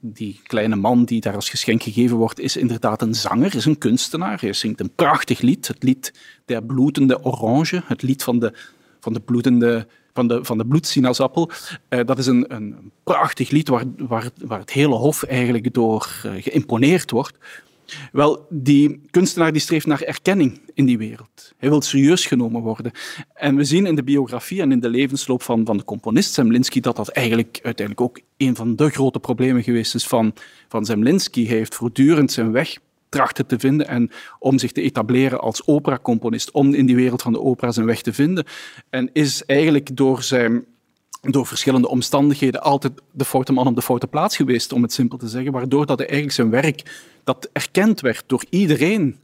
die 0.00 0.40
kleine 0.42 0.76
man 0.76 1.04
die 1.04 1.20
daar 1.20 1.34
als 1.34 1.50
geschenk 1.50 1.82
gegeven 1.82 2.16
wordt, 2.16 2.38
is 2.38 2.56
inderdaad 2.56 3.02
een 3.02 3.14
zanger, 3.14 3.54
is 3.54 3.64
een 3.64 3.78
kunstenaar. 3.78 4.40
Hij 4.40 4.52
zingt 4.52 4.80
een 4.80 4.94
prachtig 4.94 5.40
lied, 5.40 5.68
het 5.68 5.82
lied 5.82 6.12
der 6.44 6.62
bloedende 6.62 7.24
orange, 7.24 7.82
het 7.86 8.02
lied 8.02 8.22
van 8.22 8.38
de, 8.38 8.52
van 9.00 9.12
de 9.12 9.20
bloedende 9.20 9.86
van 10.14 10.28
de, 10.28 10.44
van 10.44 10.58
de. 10.58 11.48
Uh, 11.88 12.00
dat 12.04 12.18
is 12.18 12.26
een, 12.26 12.54
een 12.54 12.92
prachtig 13.04 13.50
lied 13.50 13.68
waar, 13.68 13.84
waar, 13.96 14.30
waar 14.44 14.58
het 14.60 14.72
hele 14.72 14.94
hof 14.94 15.22
eigenlijk 15.22 15.74
door 15.74 16.22
uh, 16.26 16.32
geïmponeerd 16.42 17.10
wordt. 17.10 17.36
Wel, 18.12 18.46
die 18.50 19.00
kunstenaar 19.10 19.52
die 19.52 19.60
streeft 19.60 19.86
naar 19.86 20.00
erkenning 20.00 20.60
in 20.74 20.86
die 20.86 20.98
wereld. 20.98 21.52
Hij 21.56 21.68
wil 21.68 21.82
serieus 21.82 22.26
genomen 22.26 22.62
worden. 22.62 22.92
En 23.34 23.56
we 23.56 23.64
zien 23.64 23.86
in 23.86 23.94
de 23.94 24.02
biografie 24.02 24.60
en 24.60 24.72
in 24.72 24.80
de 24.80 24.88
levensloop 24.88 25.42
van, 25.42 25.66
van 25.66 25.76
de 25.76 25.84
componist 25.84 26.32
Zemlinsky 26.32 26.80
dat 26.80 26.96
dat 26.96 27.08
eigenlijk 27.08 27.60
uiteindelijk 27.62 28.00
ook 28.00 28.20
een 28.36 28.56
van 28.56 28.76
de 28.76 28.90
grote 28.90 29.18
problemen 29.18 29.62
geweest 29.62 29.94
is 29.94 30.06
van, 30.06 30.34
van 30.68 30.84
Zemlinsky. 30.84 31.46
Hij 31.46 31.56
heeft 31.56 31.74
voortdurend 31.74 32.32
zijn 32.32 32.52
weg 32.52 32.76
te 33.46 33.58
vinden 33.58 33.88
en 33.88 34.10
om 34.38 34.58
zich 34.58 34.72
te 34.72 34.82
etableren 34.82 35.40
als 35.40 35.66
operacomponist, 35.66 36.50
om 36.50 36.74
in 36.74 36.86
die 36.86 36.96
wereld 36.96 37.22
van 37.22 37.32
de 37.32 37.40
opera 37.40 37.72
zijn 37.72 37.86
weg 37.86 38.02
te 38.02 38.12
vinden. 38.12 38.44
En 38.90 39.10
is 39.12 39.44
eigenlijk 39.44 39.96
door 39.96 40.22
zijn 40.22 40.64
door 41.20 41.46
verschillende 41.46 41.88
omstandigheden 41.88 42.62
altijd 42.62 42.92
de 43.12 43.24
foute 43.24 43.52
man 43.52 43.66
op 43.66 43.74
de 43.74 43.82
foute 43.82 44.06
plaats 44.06 44.36
geweest, 44.36 44.72
om 44.72 44.82
het 44.82 44.92
simpel 44.92 45.18
te 45.18 45.28
zeggen, 45.28 45.52
waardoor 45.52 45.86
dat 45.86 45.98
eigenlijk 45.98 46.32
zijn 46.32 46.50
werk 46.50 46.82
dat 47.24 47.48
erkend 47.52 48.00
werd 48.00 48.24
door 48.26 48.44
iedereen 48.50 49.18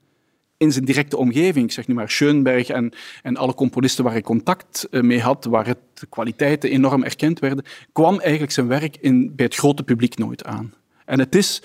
in 0.56 0.72
zijn 0.72 0.84
directe 0.84 1.16
omgeving, 1.16 1.72
zeg 1.72 1.86
nu 1.86 1.94
maar 1.94 2.10
Schoenberg 2.10 2.68
en, 2.68 2.92
en 3.22 3.36
alle 3.36 3.54
componisten 3.54 4.04
waar 4.04 4.12
hij 4.12 4.22
contact 4.22 4.88
eh, 4.90 5.00
mee 5.00 5.20
had, 5.20 5.44
waar 5.44 5.66
het, 5.66 5.78
de 5.94 6.06
kwaliteiten 6.06 6.70
enorm 6.70 7.04
erkend 7.04 7.38
werden, 7.38 7.64
kwam 7.92 8.20
eigenlijk 8.20 8.52
zijn 8.52 8.66
werk 8.66 8.96
in, 8.96 9.34
bij 9.34 9.44
het 9.44 9.54
grote 9.54 9.82
publiek 9.82 10.18
nooit 10.18 10.44
aan. 10.44 10.74
En 11.04 11.18
het 11.18 11.34
is 11.34 11.62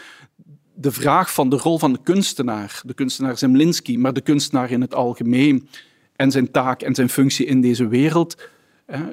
de 0.75 0.91
vraag 0.91 1.33
van 1.33 1.49
de 1.49 1.57
rol 1.57 1.79
van 1.79 1.93
de 1.93 1.99
kunstenaar, 2.03 2.81
de 2.85 2.93
kunstenaar 2.93 3.37
Zemlinsky, 3.37 3.97
maar 3.97 4.13
de 4.13 4.21
kunstenaar 4.21 4.71
in 4.71 4.81
het 4.81 4.95
algemeen 4.95 5.69
en 6.15 6.31
zijn 6.31 6.51
taak 6.51 6.81
en 6.81 6.95
zijn 6.95 7.09
functie 7.09 7.45
in 7.45 7.61
deze 7.61 7.87
wereld, 7.87 8.35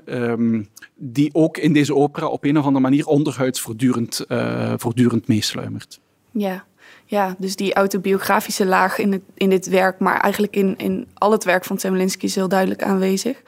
Ehm, 0.04 0.62
die 0.94 1.30
ook 1.32 1.56
in 1.56 1.72
deze 1.72 1.94
opera 1.94 2.26
op 2.26 2.44
een 2.44 2.58
of 2.58 2.64
andere 2.64 2.82
manier 2.82 3.06
onderhuids 3.06 3.60
voortdurend, 3.60 4.24
uh, 4.28 4.72
voortdurend 4.76 5.28
meesluimert. 5.28 6.00
Ja. 6.30 6.64
ja, 7.06 7.34
dus 7.38 7.56
die 7.56 7.74
autobiografische 7.74 8.66
laag 8.66 8.98
in, 8.98 9.12
het, 9.12 9.22
in 9.34 9.48
dit 9.48 9.68
werk, 9.68 9.98
maar 9.98 10.20
eigenlijk 10.20 10.56
in, 10.56 10.76
in 10.76 11.06
al 11.14 11.32
het 11.32 11.44
werk 11.44 11.64
van 11.64 11.78
Semlinski 11.78 12.26
is 12.26 12.34
heel 12.34 12.48
duidelijk 12.48 12.82
aanwezig. 12.82 13.42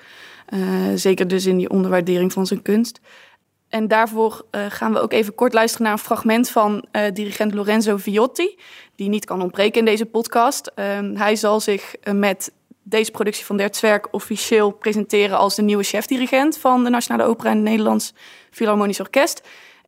Uh, 0.48 0.60
zeker 0.94 1.28
dus 1.28 1.46
in 1.46 1.56
die 1.56 1.70
onderwaardering 1.70 2.32
van 2.32 2.46
zijn 2.46 2.62
kunst. 2.62 3.00
En 3.74 3.88
daarvoor 3.88 4.44
uh, 4.50 4.64
gaan 4.68 4.92
we 4.92 5.00
ook 5.00 5.12
even 5.12 5.34
kort 5.34 5.52
luisteren 5.52 5.86
naar 5.86 5.92
een 5.92 6.04
fragment 6.04 6.50
van 6.50 6.84
uh, 6.92 7.02
dirigent 7.12 7.54
Lorenzo 7.54 7.96
Viotti, 7.96 8.58
die 8.96 9.08
niet 9.08 9.24
kan 9.24 9.42
ontbreken 9.42 9.78
in 9.78 9.84
deze 9.84 10.06
podcast. 10.06 10.72
Uh, 10.76 10.84
hij 11.14 11.36
zal 11.36 11.60
zich 11.60 11.94
met 12.12 12.52
deze 12.82 13.10
productie 13.10 13.44
van 13.44 13.56
Der 13.56 14.02
officieel 14.10 14.70
presenteren 14.70 15.38
als 15.38 15.54
de 15.54 15.62
nieuwe 15.62 15.82
chefdirigent 15.82 16.58
van 16.58 16.84
de 16.84 16.90
Nationale 16.90 17.28
Opera 17.28 17.50
en 17.50 17.56
het 17.56 17.64
Nederlands 17.64 18.14
Philharmonisch 18.50 19.00
Orkest. 19.00 19.40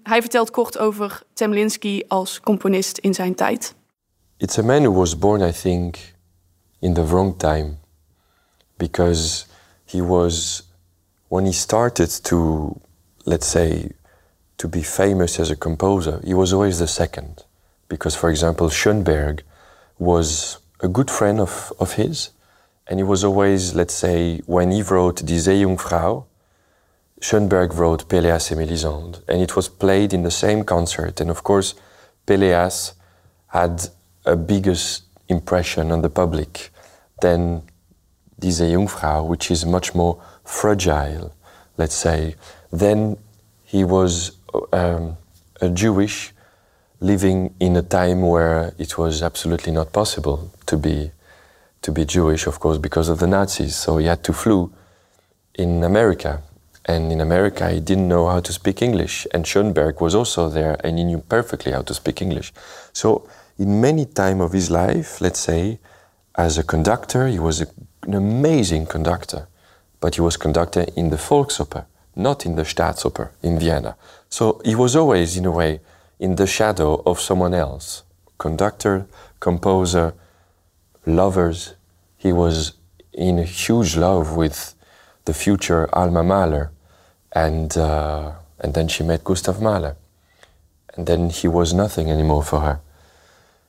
Hij 0.02 0.20
vertelt 0.20 0.50
kort 0.50 0.78
over 0.78 1.22
Temlinski 1.32 2.04
als 2.08 2.40
componist 2.40 2.98
in 2.98 3.14
zijn 3.14 3.34
tijd. 3.34 3.74
It's 4.36 4.58
a 4.58 4.62
man 4.62 4.82
who 4.82 4.92
was 4.92 5.18
born, 5.18 5.48
I 5.48 5.52
think, 5.52 5.96
in 6.80 6.94
the 6.94 7.06
wrong 7.06 7.38
time. 7.38 7.76
Because 8.76 9.46
he 9.84 10.06
was, 10.06 10.64
when 11.28 11.44
he 11.44 11.52
started 11.52 12.24
to, 12.24 12.72
let's 13.26 13.46
say, 13.46 13.90
to 14.58 14.68
be 14.68 14.82
famous 14.82 15.38
as 15.38 15.50
a 15.50 15.56
composer, 15.56 16.20
he 16.24 16.32
was 16.32 16.52
always 16.52 16.78
the 16.78 16.86
second. 16.86 17.44
Because, 17.88 18.16
for 18.16 18.30
example, 18.30 18.70
Schoenberg 18.70 19.42
was 19.98 20.58
a 20.80 20.88
good 20.88 21.10
friend 21.10 21.40
of, 21.40 21.72
of 21.78 21.92
his. 21.94 22.30
And 22.88 22.98
he 22.98 23.04
was 23.04 23.24
always, 23.24 23.74
let's 23.74 23.94
say, 23.94 24.40
when 24.46 24.70
he 24.70 24.82
wrote 24.82 25.24
Die 25.26 25.34
Seejungfrau, 25.34 26.24
Schoenberg 27.20 27.74
wrote 27.74 28.08
Péléas 28.08 28.52
et 28.52 28.56
Mélisande, 28.56 29.22
and 29.26 29.40
it 29.40 29.56
was 29.56 29.68
played 29.68 30.12
in 30.12 30.22
the 30.22 30.30
same 30.30 30.64
concert. 30.64 31.20
And 31.20 31.30
of 31.30 31.42
course, 31.42 31.74
Péléas 32.26 32.92
had 33.48 33.88
a 34.24 34.36
biggest 34.36 35.04
impression 35.28 35.90
on 35.90 36.02
the 36.02 36.10
public 36.10 36.70
than 37.22 37.62
Die 38.38 38.48
Seejungfrau, 38.48 39.26
which 39.26 39.50
is 39.50 39.64
much 39.64 39.94
more 39.94 40.22
fragile, 40.44 41.34
let's 41.76 41.94
say. 41.94 42.36
Then 42.72 43.16
he 43.64 43.84
was 43.84 44.36
um, 44.72 45.16
a 45.60 45.68
Jewish 45.68 46.32
living 47.00 47.54
in 47.60 47.76
a 47.76 47.82
time 47.82 48.22
where 48.22 48.72
it 48.78 48.96
was 48.96 49.22
absolutely 49.22 49.72
not 49.72 49.92
possible 49.92 50.50
to 50.66 50.76
be 50.76 51.10
to 51.82 51.92
be 51.92 52.04
Jewish, 52.04 52.46
of 52.48 52.58
course, 52.58 52.78
because 52.78 53.08
of 53.08 53.18
the 53.20 53.26
Nazis. 53.26 53.76
So 53.76 53.98
he 53.98 54.06
had 54.06 54.24
to 54.24 54.32
flee 54.32 54.66
in 55.54 55.84
America. 55.84 56.42
And 56.84 57.12
in 57.12 57.20
America, 57.20 57.70
he 57.70 57.80
didn't 57.80 58.08
know 58.08 58.28
how 58.28 58.40
to 58.40 58.52
speak 58.52 58.82
English. 58.82 59.26
And 59.32 59.46
Schoenberg 59.46 60.00
was 60.00 60.14
also 60.14 60.48
there, 60.48 60.76
and 60.84 60.98
he 60.98 61.04
knew 61.04 61.18
perfectly 61.18 61.72
how 61.72 61.82
to 61.82 61.94
speak 61.94 62.22
English. 62.22 62.52
So, 62.92 63.28
in 63.58 63.80
many 63.80 64.04
time 64.04 64.40
of 64.40 64.52
his 64.52 64.70
life, 64.70 65.20
let's 65.20 65.40
say, 65.40 65.78
as 66.36 66.58
a 66.58 66.62
conductor, 66.62 67.26
he 67.26 67.38
was 67.38 67.60
a, 67.60 67.66
an 68.02 68.14
amazing 68.14 68.86
conductor. 68.86 69.48
But 70.00 70.14
he 70.16 70.20
was 70.20 70.36
conductor 70.36 70.86
in 70.96 71.10
the 71.10 71.16
Volksoper, 71.16 71.86
not 72.16 72.46
in 72.46 72.56
the 72.56 72.62
Staatsoper 72.62 73.30
in 73.42 73.58
Vienna. 73.58 73.96
So 74.28 74.60
he 74.64 74.74
was 74.74 74.96
always, 74.96 75.36
in 75.36 75.44
a 75.44 75.50
way, 75.50 75.80
in 76.18 76.36
the 76.36 76.46
shadow 76.46 77.02
of 77.04 77.20
someone 77.20 77.54
else. 77.54 78.02
Conductor, 78.38 79.06
composer, 79.38 80.14
lovers. 81.04 81.74
He 82.16 82.32
was 82.32 82.72
in 83.12 83.38
huge 83.38 83.96
love 83.96 84.36
with 84.36 84.74
the 85.26 85.34
future 85.34 85.88
Alma 85.92 86.22
Mahler, 86.22 86.70
and 87.32 87.76
uh, 87.76 88.32
and 88.60 88.74
then 88.74 88.88
she 88.88 89.04
met 89.04 89.24
Gustav 89.24 89.60
Mahler, 89.60 89.96
and 90.94 91.06
then 91.06 91.30
he 91.30 91.48
was 91.48 91.74
nothing 91.74 92.10
anymore 92.10 92.42
for 92.42 92.60
her. 92.60 92.80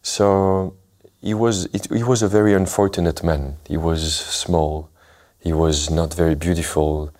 So 0.01 0.75
he 1.21 1.33
was 1.33 1.65
it, 1.73 1.91
he 1.91 2.03
was 2.03 2.21
a 2.21 2.27
very 2.27 2.53
unfortunate 2.53 3.23
man. 3.23 3.57
He 3.67 3.77
was 3.77 4.15
small, 4.15 4.89
he 5.39 5.53
was 5.53 5.89
not 5.89 6.13
very 6.13 6.35
beautiful. 6.35 7.11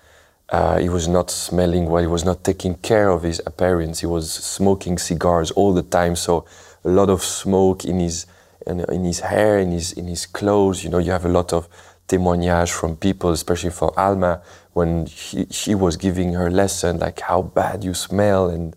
Uh, 0.50 0.78
he 0.78 0.90
was 0.90 1.08
not 1.08 1.30
smelling 1.30 1.90
well. 1.90 2.02
He 2.02 2.08
was 2.08 2.24
not 2.24 2.44
taking 2.44 2.76
care 2.76 3.10
of 3.10 3.24
his 3.24 3.42
appearance. 3.46 4.00
He 4.00 4.06
was 4.06 4.32
smoking 4.32 4.98
cigars 4.98 5.52
all 5.52 5.74
the 5.74 5.84
time. 5.84 6.16
So 6.16 6.46
a 6.86 6.90
lot 6.90 7.10
of 7.10 7.24
smoke 7.24 7.84
in 7.84 8.00
his 8.00 8.26
in, 8.66 8.80
in 8.92 9.04
his 9.04 9.20
hair, 9.20 9.60
in 9.60 9.72
his 9.72 9.92
in 9.92 10.08
his 10.08 10.26
clothes. 10.26 10.84
You 10.84 10.90
know, 10.90 11.00
you 11.00 11.12
have 11.12 11.26
a 11.26 11.30
lot 11.30 11.54
of 11.54 11.68
témoignages 12.08 12.72
from 12.72 12.96
people, 12.96 13.32
especially 13.32 13.72
from 13.72 13.92
Alma, 13.96 14.42
when 14.74 15.06
he, 15.06 15.48
she 15.50 15.76
was 15.76 15.98
giving 15.98 16.34
her 16.36 16.50
lesson, 16.50 17.00
like 17.00 17.22
how 17.22 17.42
bad 17.42 17.84
you 17.84 17.94
smell 17.94 18.50
and 18.50 18.76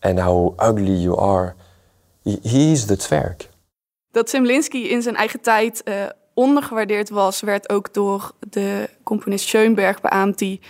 and 0.00 0.18
how 0.18 0.54
ugly 0.58 0.94
you 0.94 1.16
are. 1.16 1.54
He, 2.24 2.38
he 2.42 2.72
is 2.72 2.86
the 2.86 2.96
Zwerg. 2.96 3.50
Dat 4.10 4.28
Semlinski 4.28 4.90
in 4.90 5.02
zijn 5.02 5.16
eigen 5.16 5.40
tijd 5.40 5.82
uh, 5.84 5.94
ondergewaardeerd 6.34 7.10
was, 7.10 7.40
werd 7.40 7.68
ook 7.68 7.94
door 7.94 8.32
de 8.50 8.88
componist 9.02 9.48
Schoenberg 9.48 10.00
beaamd, 10.00 10.38
die 10.38 10.60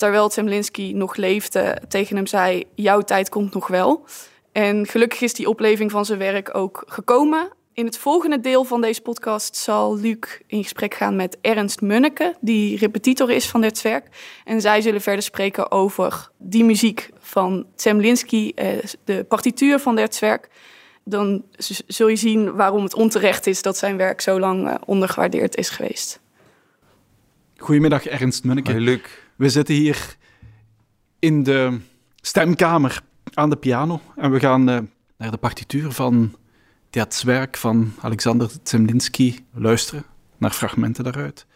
terwijl 0.00 0.30
Semlinski 0.30 0.92
nog 0.94 1.16
leefde, 1.16 1.82
tegen 1.88 2.16
hem 2.16 2.26
zei: 2.26 2.64
Jouw 2.74 3.00
tijd 3.00 3.28
komt 3.28 3.54
nog 3.54 3.66
wel. 3.66 4.04
En 4.52 4.86
gelukkig 4.86 5.20
is 5.20 5.34
die 5.34 5.48
opleving 5.48 5.90
van 5.90 6.04
zijn 6.04 6.18
werk 6.18 6.54
ook 6.56 6.82
gekomen. 6.86 7.48
In 7.72 7.84
het 7.84 7.98
volgende 7.98 8.40
deel 8.40 8.64
van 8.64 8.80
deze 8.80 9.00
podcast 9.00 9.56
zal 9.56 9.96
Luc 9.96 10.18
in 10.46 10.62
gesprek 10.62 10.94
gaan 10.94 11.16
met 11.16 11.38
Ernst 11.40 11.80
Munneke, 11.80 12.34
die 12.40 12.78
repetitor 12.78 13.30
is 13.30 13.48
van 13.48 13.60
dit 13.60 13.82
werk. 13.82 14.06
En 14.44 14.60
zij 14.60 14.80
zullen 14.80 15.00
verder 15.00 15.22
spreken 15.22 15.70
over 15.70 16.30
die 16.38 16.64
muziek 16.64 17.10
van 17.18 17.66
Zemlinski, 17.76 18.52
eh, 18.54 18.68
de 19.04 19.24
partituur 19.24 19.78
van 19.78 19.96
dit 19.96 20.18
werk. 20.18 20.48
Dan 21.04 21.44
zul 21.86 22.08
je 22.08 22.16
zien 22.16 22.52
waarom 22.52 22.82
het 22.82 22.94
onterecht 22.94 23.46
is 23.46 23.62
dat 23.62 23.76
zijn 23.76 23.96
werk 23.96 24.20
zo 24.20 24.38
lang 24.38 24.68
eh, 24.68 24.74
ondergewaardeerd 24.84 25.56
is 25.56 25.68
geweest. 25.68 26.20
Goedemiddag 27.56 28.06
Ernst 28.06 28.44
Munneke. 28.44 28.70
Hoi 28.70 28.84
Luc. 28.84 29.00
We 29.40 29.48
zitten 29.48 29.74
hier 29.74 30.16
in 31.18 31.42
de 31.42 31.78
stemkamer 32.16 33.02
aan 33.34 33.50
de 33.50 33.56
piano 33.56 34.00
en 34.16 34.30
we 34.30 34.40
gaan 34.40 34.68
eh, 34.68 34.78
naar 35.16 35.30
de 35.30 35.36
partituur 35.36 35.92
van 35.92 36.36
dat 36.90 37.22
werk 37.22 37.56
van 37.56 37.92
Alexander 38.00 38.50
Zemlinsky 38.62 39.38
luisteren. 39.52 40.04
naar 40.38 40.50
fragmenten 40.50 41.04
daaruit. 41.04 41.46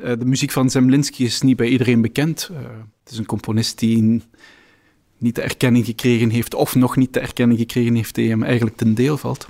Eh, 0.00 0.18
de 0.18 0.24
muziek 0.24 0.50
van 0.50 0.70
Zemlinsky 0.70 1.22
is 1.22 1.40
niet 1.40 1.56
bij 1.56 1.68
iedereen 1.68 2.00
bekend. 2.00 2.48
Uh, 2.52 2.58
het 3.04 3.12
is 3.12 3.18
een 3.18 3.26
componist 3.26 3.78
die 3.78 4.22
niet 5.18 5.34
de 5.34 5.42
erkenning 5.42 5.84
gekregen 5.84 6.30
heeft, 6.30 6.54
of 6.54 6.74
nog 6.74 6.96
niet 6.96 7.12
de 7.12 7.20
erkenning 7.20 7.58
gekregen 7.58 7.94
heeft, 7.94 8.14
die 8.14 8.28
hem 8.28 8.42
eigenlijk 8.42 8.76
ten 8.76 8.94
deel 8.94 9.16
valt. 9.16 9.48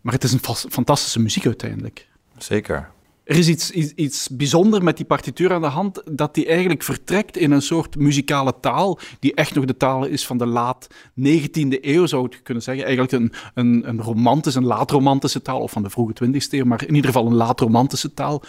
Maar 0.00 0.12
het 0.12 0.24
is 0.24 0.32
een 0.32 0.54
fantastische 0.70 1.20
muziek 1.20 1.46
uiteindelijk. 1.46 2.08
Zeker. 2.38 2.90
Er 3.30 3.38
is 3.38 3.48
iets, 3.48 3.70
iets, 3.70 3.92
iets 3.92 4.28
bijzonders 4.28 4.84
met 4.84 4.96
die 4.96 5.06
partituur 5.06 5.52
aan 5.52 5.60
de 5.60 5.66
hand, 5.66 6.02
dat 6.10 6.34
die 6.34 6.46
eigenlijk 6.46 6.82
vertrekt 6.82 7.36
in 7.36 7.50
een 7.50 7.62
soort 7.62 7.96
muzikale 7.96 8.54
taal, 8.60 8.98
die 9.18 9.34
echt 9.34 9.54
nog 9.54 9.64
de 9.64 9.76
taal 9.76 10.04
is 10.04 10.26
van 10.26 10.38
de 10.38 10.46
laat 10.46 10.88
19e 11.20 11.80
eeuw, 11.80 12.06
zou 12.06 12.24
ik 12.24 12.40
kunnen 12.42 12.62
zeggen. 12.62 12.84
Eigenlijk 12.84 13.12
een, 13.12 13.32
een, 13.54 13.88
een 13.88 14.02
romantische, 14.02 14.58
een 14.58 14.66
laat-romantische 14.66 15.42
taal, 15.42 15.60
of 15.60 15.70
van 15.70 15.82
de 15.82 15.90
vroege 15.90 16.12
20e 16.24 16.48
eeuw, 16.50 16.64
maar 16.64 16.86
in 16.86 16.94
ieder 16.94 17.10
geval 17.10 17.26
een 17.26 17.34
laat-romantische 17.34 18.14
taal. 18.14 18.42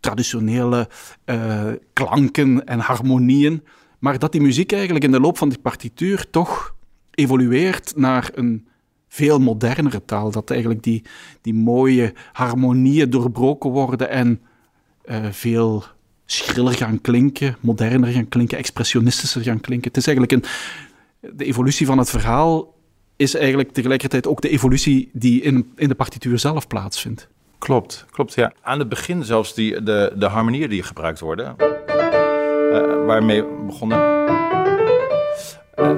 Traditionele 0.00 0.88
uh, 1.26 1.64
klanken 1.92 2.66
en 2.66 2.78
harmonieën. 2.78 3.62
Maar 3.98 4.18
dat 4.18 4.32
die 4.32 4.40
muziek 4.40 4.72
eigenlijk 4.72 5.04
in 5.04 5.12
de 5.12 5.20
loop 5.20 5.38
van 5.38 5.48
die 5.48 5.58
partituur 5.58 6.30
toch 6.30 6.74
evolueert 7.10 7.92
naar 7.96 8.30
een 8.34 8.68
veel 9.14 9.38
modernere 9.38 10.04
taal. 10.04 10.30
Dat 10.30 10.50
eigenlijk 10.50 10.82
die, 10.82 11.02
die 11.40 11.54
mooie 11.54 12.12
harmonieën 12.32 13.10
doorbroken 13.10 13.70
worden 13.70 14.08
en 14.08 14.40
uh, 15.04 15.16
veel 15.30 15.84
schriller 16.26 16.72
gaan 16.72 17.00
klinken, 17.00 17.56
moderner 17.60 18.12
gaan 18.12 18.28
klinken, 18.28 18.58
expressionistischer 18.58 19.42
gaan 19.42 19.60
klinken. 19.60 19.88
Het 19.88 19.96
is 19.96 20.06
eigenlijk 20.06 20.32
een, 20.32 20.44
de 21.36 21.44
evolutie 21.44 21.86
van 21.86 21.98
het 21.98 22.10
verhaal 22.10 22.74
is 23.16 23.34
eigenlijk 23.34 23.72
tegelijkertijd 23.72 24.26
ook 24.26 24.40
de 24.40 24.48
evolutie 24.48 25.10
die 25.12 25.42
in, 25.42 25.72
in 25.76 25.88
de 25.88 25.94
partituur 25.94 26.38
zelf 26.38 26.66
plaatsvindt. 26.66 27.28
Klopt, 27.58 28.06
klopt. 28.10 28.34
Ja. 28.34 28.52
Aan 28.62 28.78
het 28.78 28.88
begin 28.88 29.24
zelfs 29.24 29.54
die, 29.54 29.82
de, 29.82 30.12
de 30.16 30.26
harmonieën 30.26 30.68
die 30.68 30.82
gebruikt 30.82 31.20
worden, 31.20 31.56
uh, 31.58 33.06
waarmee 33.06 33.44
begonnen 33.66 33.98
uh, 33.98 34.43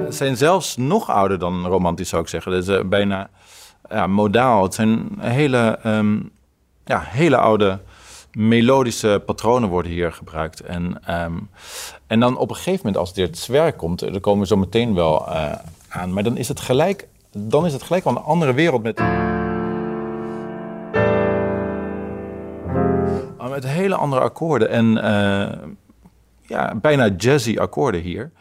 zijn 0.09 0.37
zelfs 0.37 0.77
nog 0.77 1.09
ouder 1.09 1.39
dan 1.39 1.65
romantisch, 1.65 2.09
zou 2.09 2.21
ik 2.21 2.27
zeggen. 2.27 2.51
Dat 2.51 2.61
is 2.61 2.69
uh, 2.69 2.83
bijna 2.83 3.29
ja, 3.89 4.07
modaal. 4.07 4.63
Het 4.63 4.73
zijn 4.73 5.09
hele, 5.19 5.79
um, 5.85 6.31
ja, 6.85 7.03
hele 7.05 7.37
oude 7.37 7.79
melodische 8.31 9.21
patronen 9.25 9.69
worden 9.69 9.91
hier 9.91 10.13
gebruikt. 10.13 10.59
En, 10.59 11.01
um, 11.23 11.49
en 12.07 12.19
dan 12.19 12.37
op 12.37 12.49
een 12.49 12.55
gegeven 12.55 12.79
moment, 12.85 12.97
als 12.97 13.13
dit 13.13 13.37
zwerk 13.37 13.77
komt, 13.77 13.99
daar 13.99 14.19
komen 14.19 14.41
we 14.41 14.47
zo 14.47 14.57
meteen 14.57 14.93
wel 14.93 15.27
aan. 15.89 16.13
Maar 16.13 16.23
dan 16.23 16.37
is 16.37 16.47
het 16.47 16.59
gelijk, 16.59 17.07
dan 17.31 17.65
is 17.65 17.73
het 17.73 17.83
gelijk 17.83 18.03
wel 18.03 18.15
een 18.15 18.23
andere 18.23 18.53
wereld 18.53 18.83
met. 18.83 19.01
Met 23.49 23.67
hele 23.67 23.95
andere 23.95 24.21
akkoorden 24.21 24.69
en 24.69 24.87
ja, 26.41 26.75
bijna 26.75 27.07
jazzy 27.07 27.57
akkoorden 27.57 28.01
hier. 28.01 28.31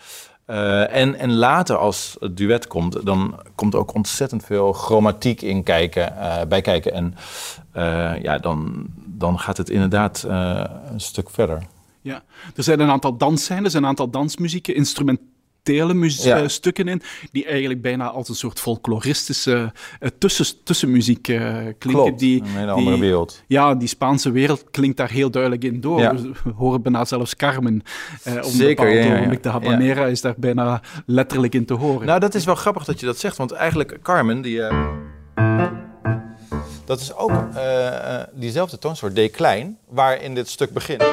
Uh, 0.50 0.94
en, 0.94 1.14
en 1.14 1.34
later 1.34 1.76
als 1.76 2.16
het 2.20 2.36
duet 2.36 2.66
komt, 2.66 3.06
dan 3.06 3.40
komt 3.54 3.74
ook 3.74 3.94
ontzettend 3.94 4.44
veel 4.44 4.72
chromatiek 4.72 5.42
in 5.42 5.62
kijken, 5.62 6.12
uh, 6.16 6.42
bij 6.48 6.60
kijken. 6.60 6.92
En 6.92 7.14
uh, 7.76 8.22
ja, 8.22 8.38
dan, 8.38 8.86
dan 9.04 9.38
gaat 9.38 9.56
het 9.56 9.70
inderdaad 9.70 10.24
een 10.90 11.00
stuk 11.00 11.30
verder. 11.30 11.62
Ja, 12.00 12.22
er 12.56 12.62
zijn 12.62 12.80
een 12.80 12.90
aantal 12.90 13.16
dansscènes, 13.16 13.74
een 13.74 13.86
aantal 13.86 14.10
dansmuzieken, 14.10 14.74
instrument 15.68 16.22
ja. 16.22 16.36
Eh, 16.36 16.48
stukken 16.48 16.88
in, 16.88 17.02
die 17.32 17.46
eigenlijk 17.46 17.82
bijna 17.82 18.10
als 18.10 18.28
een 18.28 18.34
soort 18.34 18.60
folkloristische 18.60 19.72
uh, 20.00 20.08
tussen, 20.18 20.46
tussenmuziek 20.64 21.28
uh, 21.28 21.38
klinken. 21.48 21.78
Klopt, 21.78 22.18
die, 22.18 22.40
een 22.40 22.46
hele 22.46 22.70
andere 22.70 22.98
wereld. 22.98 23.42
Ja, 23.46 23.74
die 23.74 23.88
Spaanse 23.88 24.30
wereld 24.30 24.64
klinkt 24.70 24.96
daar 24.96 25.10
heel 25.10 25.30
duidelijk 25.30 25.64
in 25.64 25.80
door. 25.80 26.00
Ja. 26.00 26.14
We 26.14 26.52
horen 26.56 26.82
bijna 26.82 27.04
zelfs 27.04 27.36
Carmen. 27.36 27.82
Uh, 28.28 28.42
Zeker, 28.42 28.88
ja, 28.88 29.16
ja, 29.16 29.36
De 29.40 29.48
habanera 29.48 30.06
is 30.06 30.20
daar 30.20 30.34
bijna 30.36 30.80
letterlijk 31.06 31.54
in 31.54 31.64
te 31.64 31.74
horen. 31.74 32.06
Nou, 32.06 32.20
dat 32.20 32.34
is 32.34 32.44
wel 32.44 32.54
grappig 32.54 32.84
dat 32.84 33.00
je 33.00 33.06
dat 33.06 33.18
zegt, 33.18 33.36
want 33.36 33.52
eigenlijk 33.52 33.98
Carmen, 34.02 34.42
die... 34.42 34.62
dat 36.84 37.00
is 37.00 37.14
ook 37.14 37.32
diezelfde 38.34 38.78
toonsoort, 38.78 39.14
D 39.14 39.30
klein, 39.30 39.78
waar 39.88 40.22
in 40.22 40.34
dit 40.34 40.48
stuk 40.48 40.72
begint. 40.72 41.04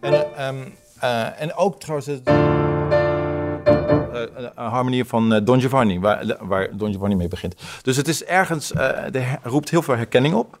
En 0.00 0.46
um, 0.46 0.74
uh, 1.04 1.40
en 1.40 1.54
ook 1.54 1.80
trouwens 1.80 2.06
het, 2.06 2.28
uh, 2.28 2.34
een 4.54 4.70
harmonie 4.70 5.04
van 5.04 5.34
uh, 5.34 5.40
Don 5.44 5.60
Giovanni, 5.60 6.00
waar, 6.00 6.36
waar, 6.40 6.76
Don 6.76 6.92
Giovanni 6.92 7.14
mee 7.14 7.28
begint. 7.28 7.54
Dus 7.82 7.96
het 7.96 8.08
is 8.08 8.24
ergens, 8.24 8.68
de, 8.68 9.36
roept 9.42 9.70
heel 9.70 9.82
veel 9.82 9.96
herkenning 9.96 10.34
op. 10.34 10.58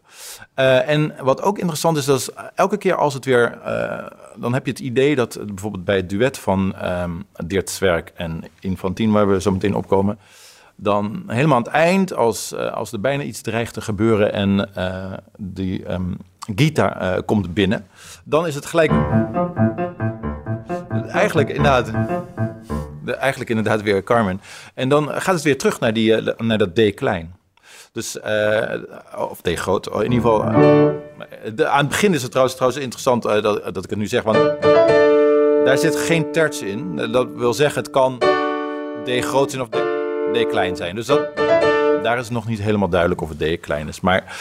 en 0.54 1.14
wat 1.22 1.42
ook 1.42 1.58
interessant 1.58 1.96
is, 1.96 2.04
dat 2.04 2.32
elke 2.54 2.76
keer 2.76 2.94
als 2.94 3.14
het 3.14 3.24
weer, 3.24 3.58
dan 4.36 4.54
heb 4.54 4.64
je 4.64 4.70
het 4.70 4.80
idee 4.80 5.16
dat 5.16 5.38
bijvoorbeeld 5.46 5.84
bij 5.84 5.96
het 5.96 6.08
duet 6.08 6.38
van 6.38 6.74
um, 6.84 7.24
Dirk 7.46 7.68
Zwerk 7.68 8.12
en 8.14 8.44
Infantine, 8.60 9.12
waar 9.12 9.28
we 9.28 9.40
zo 9.40 9.52
meteen 9.52 9.74
opkomen, 9.74 10.18
dan 10.76 11.22
helemaal 11.26 11.56
aan 11.56 11.62
het 11.62 11.72
eind, 11.72 12.14
als, 12.14 12.54
als 12.54 12.92
er 12.92 13.00
bijna 13.00 13.22
iets 13.22 13.40
dreigt 13.40 13.74
te 13.74 13.80
gebeuren 13.80 14.32
en 14.32 14.68
die 15.36 15.92
um, 15.92 16.16
komt 17.24 17.54
binnen, 17.54 17.86
dan 18.24 18.46
is 18.46 18.54
het 18.54 18.66
gelijk 18.66 18.90
eigenlijk 21.10 21.48
inderdaad, 21.48 21.92
de, 23.04 23.14
eigenlijk 23.14 23.50
inderdaad 23.50 23.82
weer 23.82 24.02
Carmen. 24.02 24.40
En 24.74 24.88
dan 24.88 25.08
gaat 25.08 25.34
het 25.34 25.42
weer 25.42 25.58
terug 25.58 25.80
naar, 25.80 25.92
die, 25.92 26.22
uh, 26.22 26.32
naar 26.36 26.58
dat 26.58 26.74
D 26.74 26.94
klein. 26.94 27.34
Dus, 27.92 28.16
uh, 28.16 29.28
of 29.28 29.40
D 29.40 29.58
groot, 29.58 29.86
in 29.86 30.12
ieder 30.12 30.30
geval. 30.30 30.38
De, 31.54 31.66
aan 31.66 31.78
het 31.78 31.88
begin 31.88 32.14
is 32.14 32.20
het 32.22 32.30
trouwens, 32.30 32.56
trouwens 32.56 32.82
interessant 32.82 33.22
dat, 33.22 33.74
dat 33.74 33.84
ik 33.84 33.90
het 33.90 33.98
nu 33.98 34.06
zeg, 34.06 34.22
want 34.22 34.38
daar 35.64 35.78
zit 35.78 35.96
geen 35.96 36.32
terts 36.32 36.62
in. 36.62 36.96
Dat 36.96 37.28
wil 37.34 37.54
zeggen, 37.54 37.82
het 37.82 37.90
kan 37.90 38.18
D 39.04 39.24
groot 39.24 39.50
zijn 39.50 39.62
of 39.62 39.68
D, 40.32 40.46
klein 40.46 40.76
zijn. 40.76 40.94
Dus 40.94 41.06
dat, 41.06 41.36
daar 42.02 42.18
is 42.18 42.30
nog 42.30 42.46
niet 42.46 42.60
helemaal 42.60 42.88
duidelijk 42.88 43.20
of 43.20 43.28
het 43.28 43.38
D 43.38 43.60
klein 43.60 43.88
is. 43.88 44.00
Maar 44.00 44.36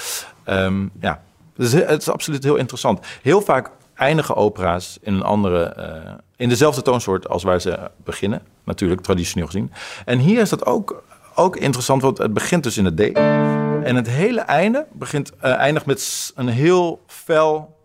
um, 0.49 0.91
ja, 1.01 1.21
het 1.55 2.01
is 2.01 2.09
absoluut 2.09 2.43
heel 2.43 2.55
interessant. 2.55 2.99
Heel 3.21 3.41
vaak 3.41 3.69
eindigen 3.95 4.35
opera's 4.35 4.97
in 5.01 5.13
een 5.13 5.23
andere, 5.23 5.73
in 6.39 6.49
dezelfde 6.49 6.81
toonsoort 6.81 7.29
als 7.29 7.43
waar 7.43 7.61
ze 7.61 7.79
beginnen. 8.03 8.41
Natuurlijk, 8.63 9.01
traditioneel 9.01 9.45
gezien. 9.45 9.71
En 10.05 10.19
hier 10.19 10.41
is 10.41 10.49
dat 10.49 10.65
ook, 10.65 11.03
ook 11.35 11.55
interessant, 11.55 12.01
want 12.01 12.17
het 12.17 12.33
begint 12.33 12.63
dus 12.63 12.77
in 12.77 12.85
het 12.85 12.97
D. 12.97 12.99
En 13.83 13.95
het 13.95 14.09
hele 14.09 14.39
einde 14.39 14.85
begint, 14.91 15.31
uh, 15.31 15.55
eindigt 15.55 15.85
met 15.85 16.31
een 16.35 16.47
heel 16.47 17.01
fel 17.07 17.77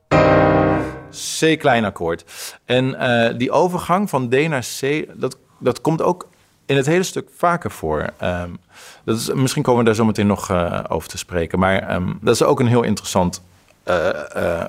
C-klein 1.38 1.84
akkoord. 1.84 2.24
En 2.64 2.84
uh, 2.84 3.38
die 3.38 3.50
overgang 3.50 4.10
van 4.10 4.28
D 4.28 4.48
naar 4.48 4.66
C, 4.80 5.06
dat, 5.14 5.36
dat 5.58 5.80
komt 5.80 6.02
ook 6.02 6.28
in 6.66 6.76
het 6.76 6.86
hele 6.86 7.02
stuk 7.02 7.28
vaker 7.36 7.70
voor. 7.70 8.10
Um, 8.22 8.58
dat 9.04 9.16
is, 9.16 9.32
misschien 9.32 9.62
komen 9.62 9.80
we 9.80 9.86
daar 9.86 9.94
zo 9.94 10.04
meteen 10.04 10.26
nog 10.26 10.50
over 10.88 11.08
te 11.08 11.18
spreken. 11.18 11.58
Maar 11.58 11.94
um, 11.94 12.18
dat 12.22 12.34
is 12.34 12.42
ook 12.42 12.60
een 12.60 12.66
heel 12.66 12.82
interessant 12.82 13.42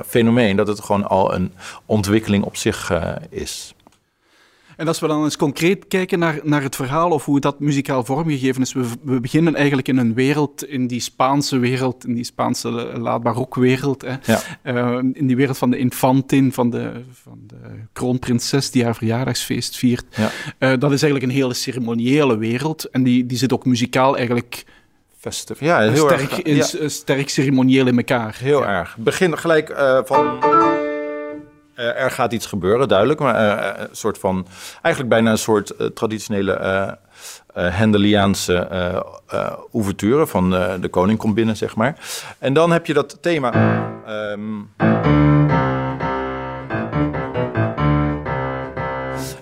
fenomeen, 0.06 0.56
dat 0.56 0.67
het 0.67 0.82
gewoon 0.82 1.08
al 1.08 1.34
een 1.34 1.54
ontwikkeling 1.86 2.43
op 2.43 2.56
zich 2.56 2.91
is. 3.30 3.74
En 4.77 4.88
als 4.88 4.99
we 4.99 5.07
dan 5.07 5.23
eens 5.23 5.38
concreet 5.38 5.88
kijken 5.88 6.19
naar, 6.19 6.39
naar 6.43 6.61
het 6.61 6.75
verhaal 6.75 7.11
of 7.11 7.25
hoe 7.25 7.39
dat 7.39 7.59
muzikaal 7.59 8.03
vormgegeven 8.03 8.61
is, 8.61 8.73
we, 8.73 8.85
we 9.01 9.19
beginnen 9.19 9.55
eigenlijk 9.55 9.88
in 9.88 9.97
een 9.97 10.13
wereld, 10.13 10.65
in 10.65 10.88
die 10.88 10.99
Spaanse 10.99 11.57
wereld, 11.57 12.05
in 12.05 12.13
die 12.13 12.23
Spaanse 12.23 12.69
laat-barokwereld, 12.97 14.05
ja. 14.25 14.41
in 15.13 15.27
die 15.27 15.35
wereld 15.35 15.57
van 15.57 15.69
de 15.69 15.77
infantin, 15.77 16.53
van 16.53 16.69
de, 16.69 16.91
van 17.11 17.39
de 17.47 17.57
kroonprinses 17.93 18.71
die 18.71 18.83
haar 18.83 18.95
verjaardagsfeest 18.95 19.77
viert. 19.77 20.05
Ja. 20.15 20.75
dat 20.75 20.91
is 20.91 21.01
eigenlijk 21.01 21.23
een 21.23 21.39
hele 21.39 21.53
ceremoniële 21.53 22.38
wereld 22.38 22.89
en 22.89 23.03
die, 23.03 23.25
die 23.25 23.38
zit 23.38 23.53
ook 23.53 23.65
muzikaal 23.65 24.17
eigenlijk 24.17 24.65
ja, 25.59 25.79
heel 25.79 26.05
sterk, 26.05 26.31
erg, 26.31 26.41
in, 26.41 26.55
ja. 26.55 26.88
sterk 26.88 27.29
ceremonieel 27.29 27.88
in 27.88 27.97
elkaar. 27.97 28.35
Heel 28.39 28.65
erg. 28.65 28.97
Begin 28.97 29.38
gelijk 29.38 29.69
uh, 29.69 29.99
van... 30.03 30.94
Uh, 31.75 32.01
er 32.01 32.11
gaat 32.11 32.33
iets 32.33 32.45
gebeuren, 32.45 32.88
duidelijk. 32.88 33.19
Maar 33.19 33.35
uh, 33.35 33.83
een 33.83 33.95
soort 33.95 34.17
van... 34.17 34.47
Eigenlijk 34.81 35.13
bijna 35.13 35.31
een 35.31 35.38
soort 35.38 35.73
traditionele... 35.93 36.97
Hendeliaanse 37.53 38.67
ouverture 39.71 40.27
van 40.27 40.49
de 40.81 40.88
koning 40.89 41.19
komt 41.19 41.35
binnen, 41.35 41.57
zeg 41.57 41.75
maar. 41.75 41.95
En 42.39 42.53
dan 42.53 42.71
heb 42.71 42.85
je 42.85 42.93
dat 42.93 43.17
thema... 43.21 43.53
Um, 44.31 44.73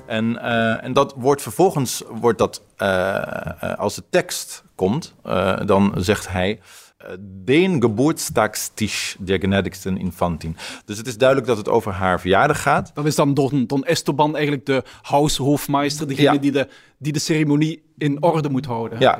En, 0.05 0.41
en 0.81 0.93
dat 0.93 1.13
wordt 1.17 1.41
vervolgens, 1.41 2.03
wordt 2.09 2.37
dat, 2.37 2.61
als 3.77 3.95
de 3.95 4.03
tekst 4.09 4.63
komt, 4.75 5.15
dan 5.65 5.93
zegt 5.97 6.27
hij... 6.27 6.59
Den 7.45 7.81
Geburtstagstisch 7.81 9.15
der 9.19 9.39
Gnädigsten 9.39 9.97
Infantin. 9.97 10.57
Dus 10.85 10.97
het 10.97 11.07
is 11.07 11.17
duidelijk 11.17 11.47
dat 11.47 11.57
het 11.57 11.69
over 11.69 11.91
haar 11.91 12.19
verjaardag 12.19 12.61
gaat. 12.61 12.91
Dat 12.93 13.05
is 13.05 13.15
dan 13.15 13.33
Don, 13.33 13.67
Don 13.67 13.83
Esteban 13.83 14.33
eigenlijk 14.35 14.65
de 14.65 14.83
huishofmeister, 15.01 16.07
degene 16.07 16.33
ja. 16.33 16.39
die, 16.39 16.51
de, 16.51 16.67
die 16.97 17.13
de 17.13 17.19
ceremonie 17.19 17.83
in 17.97 18.23
orde 18.23 18.49
moet 18.49 18.65
houden. 18.65 18.99
Ja. 18.99 19.19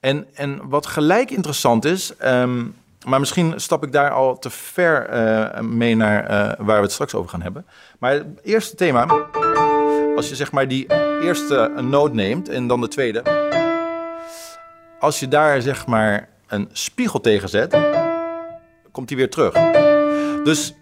En, 0.00 0.26
en 0.34 0.68
wat 0.68 0.86
gelijk 0.86 1.30
interessant 1.30 1.84
is, 1.84 2.12
um, 2.24 2.74
maar 3.06 3.20
misschien 3.20 3.52
stap 3.56 3.84
ik 3.84 3.92
daar 3.92 4.10
al 4.10 4.38
te 4.38 4.50
ver 4.50 5.06
eh, 5.06 5.60
mee 5.60 5.96
naar 5.96 6.24
eh, 6.24 6.66
waar 6.66 6.76
we 6.76 6.82
het 6.82 6.92
straks 6.92 7.14
over 7.14 7.30
gaan 7.30 7.42
hebben. 7.42 7.66
Maar 7.98 8.12
het 8.12 8.26
eerste 8.42 8.76
thema, 8.76 9.28
als 10.16 10.28
je 10.28 10.34
zeg 10.34 10.52
maar 10.52 10.68
die 10.68 10.86
eerste 11.22 11.72
noot 11.80 12.12
neemt 12.12 12.48
en 12.48 12.66
dan 12.66 12.80
de 12.80 12.88
tweede. 12.88 13.22
Als 15.00 15.20
je 15.20 15.28
daar 15.28 15.62
zeg 15.62 15.86
maar 15.86 16.28
een 16.46 16.68
spiegel 16.72 17.20
tegen 17.20 17.48
zet, 17.48 17.78
komt 18.92 19.08
die 19.08 19.16
weer 19.16 19.30
terug. 19.30 19.54
Dus 20.44 20.74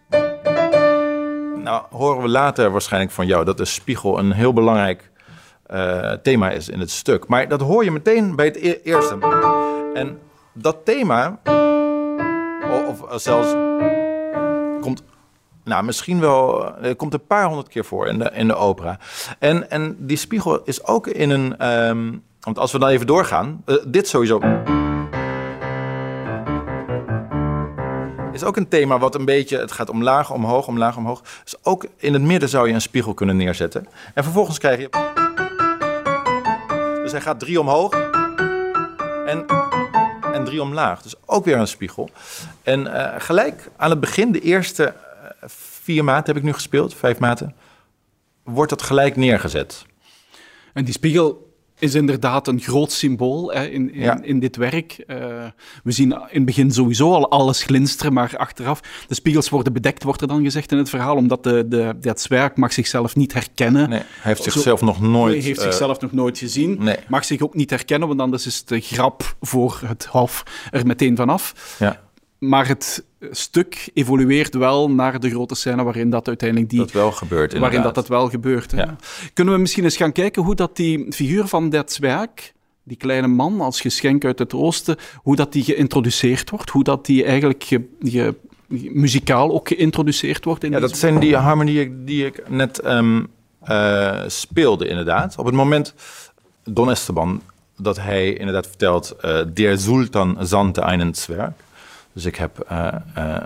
nou 1.56 1.84
horen 1.90 2.22
we 2.22 2.28
later 2.28 2.70
waarschijnlijk 2.70 3.12
van 3.12 3.26
jou 3.26 3.44
dat 3.44 3.56
de 3.56 3.64
spiegel 3.64 4.18
een 4.18 4.32
heel 4.32 4.52
belangrijk 4.52 5.10
eh, 5.66 6.12
thema 6.12 6.50
is 6.50 6.68
in 6.68 6.80
het 6.80 6.90
stuk. 6.90 7.26
Maar 7.26 7.48
dat 7.48 7.60
hoor 7.60 7.84
je 7.84 7.90
meteen 7.90 8.36
bij 8.36 8.46
het 8.46 8.56
e- 8.56 8.80
eerste. 8.82 9.18
En 9.94 10.18
dat 10.52 10.76
thema, 10.84 11.40
of, 12.88 13.02
of 13.02 13.20
zelfs 13.20 13.52
komt, 14.80 15.02
nou 15.64 15.84
misschien 15.84 16.20
wel, 16.20 16.68
er 16.76 16.96
komt 16.96 17.14
een 17.14 17.26
paar 17.26 17.46
honderd 17.46 17.68
keer 17.68 17.84
voor 17.84 18.06
in 18.06 18.18
de, 18.18 18.30
in 18.34 18.46
de 18.46 18.54
opera. 18.54 18.98
En, 19.38 19.70
en 19.70 19.96
die 19.98 20.16
spiegel 20.16 20.62
is 20.62 20.84
ook 20.84 21.06
in 21.06 21.30
een, 21.30 21.58
ehm, 21.58 22.12
want 22.40 22.58
als 22.58 22.72
we 22.72 22.78
dan 22.78 22.88
even 22.88 23.06
doorgaan, 23.06 23.62
eh, 23.64 23.76
dit 23.86 24.08
sowieso. 24.08 24.40
Is 28.34 28.44
ook 28.44 28.56
een 28.56 28.68
thema 28.68 28.98
wat 28.98 29.14
een 29.14 29.24
beetje, 29.24 29.58
het 29.58 29.72
gaat 29.72 29.90
omlaag, 29.90 30.30
omhoog, 30.32 30.66
omlaag, 30.66 30.96
omhoog. 30.96 31.22
Dus 31.42 31.54
ook 31.62 31.86
in 31.96 32.12
het 32.12 32.22
midden 32.22 32.48
zou 32.48 32.68
je 32.68 32.74
een 32.74 32.80
spiegel 32.80 33.14
kunnen 33.14 33.36
neerzetten. 33.36 33.86
En 34.14 34.22
vervolgens 34.22 34.58
krijg 34.58 34.80
je. 34.80 34.88
Dus 37.02 37.12
hij 37.12 37.20
gaat 37.20 37.38
drie 37.38 37.60
omhoog 37.60 37.92
en, 39.26 39.46
en 40.32 40.44
drie 40.44 40.62
omlaag. 40.62 41.02
Dus 41.02 41.14
ook 41.24 41.44
weer 41.44 41.56
een 41.56 41.66
spiegel. 41.66 42.10
En 42.62 42.94
eh, 42.94 43.20
gelijk 43.20 43.70
aan 43.76 43.90
het 43.90 44.00
begin, 44.00 44.32
de 44.32 44.40
eerste 44.40 44.84
eh, 44.84 45.48
vier 45.82 46.04
maten 46.04 46.26
heb 46.26 46.36
ik 46.36 46.42
nu 46.42 46.52
gespeeld, 46.52 46.94
vijf 46.94 47.18
maten, 47.18 47.54
wordt 48.42 48.70
dat 48.70 48.82
gelijk 48.82 49.16
neergezet. 49.16 49.84
En 50.72 50.84
die 50.84 50.94
spiegel 50.94 51.53
is 51.84 51.94
inderdaad 51.94 52.48
een 52.48 52.60
groot 52.60 52.92
symbool 52.92 53.52
hè, 53.52 53.66
in, 53.66 53.94
in, 53.94 54.00
Ja. 54.00 54.18
in 54.22 54.38
dit 54.40 54.56
werk. 54.56 54.92
Eh, 55.06 55.16
we 55.84 55.92
zien 55.92 56.10
in 56.12 56.18
het 56.30 56.44
begin 56.44 56.70
sowieso 56.72 57.12
al 57.12 57.30
alles 57.30 57.62
glinsteren, 57.62 58.12
maar 58.12 58.34
achteraf, 58.36 58.80
de 59.08 59.14
spiegels 59.14 59.48
worden 59.48 59.72
bedekt, 59.72 60.02
wordt 60.02 60.20
er 60.20 60.28
dan 60.28 60.42
gezegd 60.42 60.72
in 60.72 60.78
het 60.78 60.88
verhaal, 60.88 61.16
omdat 61.16 61.42
de, 61.44 61.64
de, 61.68 61.94
dat 62.00 62.20
zwerk 62.20 62.56
mag 62.56 62.72
zichzelf 62.72 63.16
niet 63.16 63.32
herkennen. 63.32 63.88
Nee, 63.88 63.98
hij 63.98 64.06
heeft 64.22 64.42
Zo- 64.42 64.50
zichzelf 64.50 64.80
nog 64.80 65.00
nooit... 65.00 65.34
Hij 65.34 65.42
heeft 65.42 65.58
eh, 65.58 65.64
zichzelf 65.64 66.00
nog 66.00 66.12
nooit 66.12 66.38
gezien. 66.38 66.76
nee. 66.80 66.96
Mag 67.08 67.24
zich 67.24 67.40
ook 67.40 67.54
niet 67.54 67.70
herkennen, 67.70 68.08
want 68.08 68.20
anders 68.20 68.46
is 68.46 68.64
de 68.64 68.80
grap 68.80 69.36
voor 69.40 69.80
het 69.86 70.04
hof 70.04 70.42
er 70.70 70.86
meteen 70.86 71.16
vanaf. 71.16 71.76
ja, 71.78 72.00
Maar 72.48 72.68
het 72.68 73.04
stuk 73.30 73.90
evolueert 73.94 74.54
wel 74.54 74.90
naar 74.90 75.20
de 75.20 75.30
grote 75.30 75.54
scène 75.54 75.82
waarin 75.82 76.10
dat 76.10 76.28
uiteindelijk 76.28 76.70
die 76.70 76.78
dat 76.78 76.92
wel 76.92 77.12
gebeurt 77.12 77.58
waarin 77.58 77.82
dat, 77.82 77.94
dat 77.94 78.08
wel 78.08 78.28
gebeurt. 78.28 78.72
Ja. 78.72 78.96
Kunnen 79.34 79.54
we 79.54 79.60
misschien 79.60 79.84
eens 79.84 79.96
gaan 79.96 80.12
kijken 80.12 80.42
hoe 80.42 80.54
dat 80.54 80.76
die 80.76 81.06
figuur 81.12 81.46
van 81.46 81.70
dat 81.70 81.92
zwerk, 81.92 82.52
die 82.82 82.96
kleine 82.96 83.26
man 83.26 83.60
als 83.60 83.80
geschenk 83.80 84.24
uit 84.24 84.38
het 84.38 84.54
oosten, 84.54 84.96
hoe 85.16 85.36
dat 85.36 85.52
die 85.52 85.62
geïntroduceerd 85.64 86.50
wordt, 86.50 86.70
hoe 86.70 86.84
dat 86.84 87.06
die 87.06 87.24
eigenlijk 87.24 87.64
ge- 87.64 87.84
ge- 88.02 88.34
muzikaal 88.92 89.52
ook 89.52 89.68
geïntroduceerd 89.68 90.44
wordt 90.44 90.64
in 90.64 90.70
Ja, 90.70 90.80
dat 90.80 90.96
zijn 90.96 91.18
die 91.20 91.36
harmonieën 91.36 92.04
die 92.04 92.26
ik 92.26 92.48
net 92.48 92.78
ehm, 92.80 93.22
eh, 93.62 94.22
speelde, 94.26 94.88
inderdaad. 94.88 95.38
Op 95.38 95.46
het 95.46 95.54
moment, 95.54 95.94
Don 96.64 96.90
Esteban, 96.90 97.42
dat 97.76 97.96
hij 98.00 98.32
inderdaad 98.32 98.66
vertelt... 98.66 99.10
eh 99.20 99.40
Der 99.54 99.78
Sultan 99.78 100.36
zandte 100.40 100.80
einen 100.80 101.14
Zwerg. 101.14 101.52
Dus 102.14 102.24
ik 102.24 102.36
heb 102.36 102.58
eh, 102.58 102.94
eh, 103.14 103.42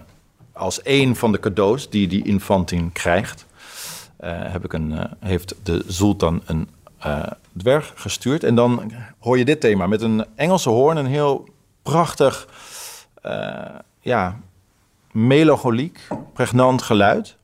als 0.52 0.81
een 0.83 1.16
van 1.16 1.33
de 1.33 1.40
cadeaus 1.40 1.90
die 1.90 2.09
die 2.09 2.24
infantin 2.24 2.92
krijgt... 2.92 3.46
eh, 4.16 4.31
heb 4.33 4.64
ik 4.64 4.72
een, 4.72 5.09
heeft 5.20 5.54
de 5.62 5.85
sultan 5.87 6.42
een 6.46 6.68
dwerg 7.57 7.92
gestuurd. 7.96 8.44
En 8.44 8.54
dan 8.54 8.92
hoor 9.18 9.38
je 9.38 9.44
dit 9.44 9.61
thema 9.61 9.87
met 9.87 10.02
een 10.02 10.24
Engelse 10.35 10.68
hoorn, 10.68 10.96
een 10.96 11.07
heel 11.07 11.48
prachtig... 11.83 12.48
ja, 14.00 14.40
melancholiek, 15.12 16.09
pregnant 16.33 16.83
geluid. 16.83 17.37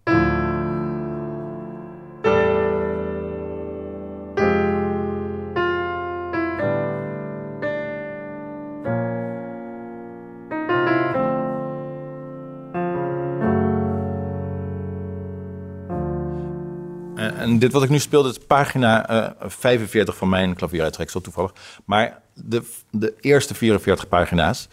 Dit 17.58 17.72
wat 17.72 17.82
ik 17.82 17.88
nu 17.88 17.98
speel, 17.98 18.22
dit 18.22 18.32
is 18.38 18.44
pagina 18.46 19.08
eh, 19.08 19.48
45 19.50 20.16
van 20.16 20.28
mijn 20.28 20.54
klavieruittreksel 20.54 21.20
toevallig. 21.20 21.52
Maar 21.84 22.20
de, 22.34 22.70
de 22.90 23.14
eerste 23.20 23.54
44 23.54 24.08
pagina's 24.08 24.68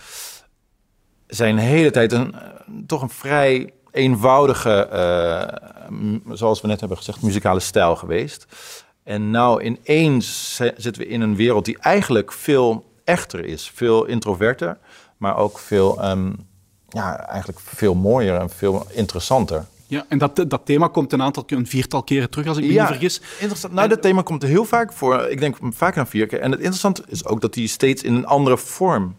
zijn 1.28 1.56
de 1.56 1.62
hele 1.62 1.92
tijd 1.92 2.12
een, 2.12 2.34
eh, 2.36 2.42
toch 2.88 3.02
een 3.02 3.10
vrij 3.10 3.74
eenvoudige, 3.92 4.88
eh, 4.88 5.94
zoals 6.34 6.62
we 6.62 6.68
net 6.68 6.80
hebben 6.80 6.98
gezegd, 6.98 7.22
muzikale 7.22 7.60
stijl 7.60 7.96
geweest. 7.96 8.46
En 9.04 9.32
nou 9.32 9.64
ineens 9.64 10.56
zi- 10.56 10.72
zitten 10.78 11.02
we 11.02 11.08
in 11.08 11.22
een 11.22 11.36
wereld 11.36 11.66
die 11.66 11.78
eigenlijk 11.80 12.32
veel 12.32 12.86
echter 13.04 13.46
is, 13.46 13.72
veel 13.74 14.06
introverter, 14.06 14.78
maar 15.18 15.38
ook 15.38 15.60
veel, 15.60 16.02
ehm, 16.02 16.32
ja, 16.90 17.28
eigenlijk 17.28 17.60
veel 17.60 17.94
mooier 17.94 18.40
en 18.40 18.50
veel 18.50 18.86
interessanter. 18.92 19.66
Ja, 19.92 20.06
en 20.08 20.18
dat, 20.18 20.46
dat 20.48 20.62
thema 20.64 20.88
komt 20.88 21.14
een 21.14 21.22
aantal 21.22 21.44
keer, 21.44 21.58
een 21.58 21.68
viertal 21.68 22.04
keren 22.04 22.30
terug, 22.30 22.48
als 22.48 22.58
ik 22.58 22.64
me 22.64 22.70
niet 22.70 22.82
vergis. 22.82 23.22
Interessant. 23.40 23.74
Nou, 23.74 23.88
dat 23.88 24.02
thema 24.02 24.22
komt 24.22 24.44
heel 24.44 24.66
vaak 24.66 24.94
voor. 24.94 25.28
Ik 25.30 25.40
denk 25.40 25.58
vaak 25.62 25.98
aan 25.98 26.08
vier 26.08 26.28
keer. 26.28 26.40
En 26.40 26.52
het 26.52 26.60
interessante 26.60 27.04
is 27.08 27.26
ook 27.26 27.42
dat 27.42 27.54
die 27.54 27.68
steeds 27.68 28.04
in 28.04 28.14
een 28.14 28.26
andere 28.26 28.58
vorm 28.58 29.16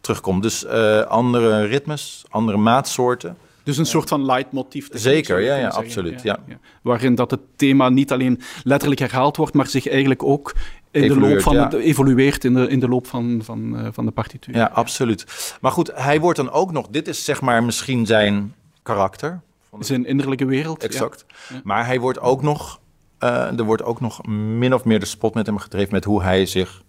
terugkomt. 0.00 0.42
Dus 0.42 0.64
eh, 0.64 1.00
andere 1.00 1.64
ritmes, 1.64 2.24
andere 2.28 2.56
maatsoorten. 2.56 3.36
Dus 3.62 3.76
een 3.76 3.86
soort 3.86 4.08
van 4.08 4.24
leidmotief. 4.24 4.88
Zeker, 4.92 5.40
ja, 5.40 5.56
ja, 5.56 5.68
absoluut, 5.68 6.22
ja. 6.22 6.38
Waarin 6.82 7.14
dat 7.14 7.30
het 7.30 7.40
thema 7.56 7.88
niet 7.88 8.12
alleen 8.12 8.40
letterlijk 8.62 9.00
herhaald 9.00 9.36
wordt, 9.36 9.54
maar 9.54 9.66
zich 9.66 9.88
eigenlijk 9.88 10.22
ook 10.22 10.54
in 10.90 11.02
de 11.02 11.08
loop 11.08 11.16
Evolueert, 11.16 11.42
van 11.42 11.56
het, 11.56 11.72
evolueert 11.72 12.44
in 12.44 12.54
de, 12.54 12.68
in 12.68 12.80
de 12.80 12.88
loop 12.88 13.06
van, 13.06 13.40
van, 13.44 13.78
eh, 13.78 13.88
van 13.92 14.04
de 14.04 14.10
partituur. 14.10 14.56
Ja, 14.56 14.70
absoluut. 14.72 15.56
Maar 15.60 15.72
goed, 15.72 15.90
hij 15.94 16.20
wordt 16.20 16.36
dan 16.36 16.50
ook 16.50 16.72
nog... 16.72 16.88
Dit 16.88 17.08
is 17.08 17.24
zeg 17.24 17.40
maar 17.40 17.64
misschien 17.64 18.06
zijn 18.06 18.54
karakter. 18.82 19.40
Zijn 19.80 20.06
innerlijke 20.06 20.44
wereld. 20.46 20.82
ja. 20.82 20.88
Exact. 20.88 21.26
Maar 21.64 21.86
hij 21.86 22.00
wordt 22.00 22.20
ook 22.20 22.42
nog... 22.42 22.80
eh, 23.18 23.58
er 23.58 23.64
wordt 23.64 23.82
ook 23.82 24.00
nog 24.00 24.26
min 24.26 24.74
of 24.74 24.84
meer 24.84 25.00
de 25.00 25.06
spot 25.06 25.34
met 25.34 25.46
hem 25.46 25.58
gedreven... 25.58 25.92
met 25.94 26.04
hoe 26.04 26.22
hij 26.22 26.46
zich... 26.46 26.82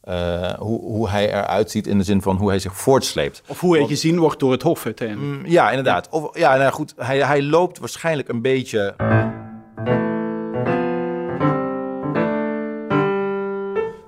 eh, 0.00 0.52
hoe, 0.52 0.80
hoe 0.80 1.08
hij 1.08 1.28
eruit 1.28 1.70
ziet 1.70 1.86
in 1.86 1.98
de 1.98 2.04
zin 2.04 2.22
van 2.22 2.36
hoe 2.36 2.48
hij 2.48 2.58
zich 2.58 2.76
voortsleept. 2.76 3.42
Of 3.46 3.60
hoe 3.60 3.70
hij 3.70 3.78
Want- 3.78 3.90
gezien 3.92 4.18
wordt 4.18 4.40
door 4.40 4.52
het 4.52 4.62
hof 4.62 4.84
uiteindelijk. 4.84 5.38
Mm, 5.42 5.46
Ja, 5.46 5.68
inderdaad. 5.70 6.08
Of, 6.10 6.38
ja, 6.38 6.56
nou 6.56 6.72
goed, 6.72 6.94
hij, 6.96 7.18
hij 7.24 7.42
loopt 7.42 7.78
waarschijnlijk 7.78 8.28
een 8.28 8.42
beetje. 8.42 8.94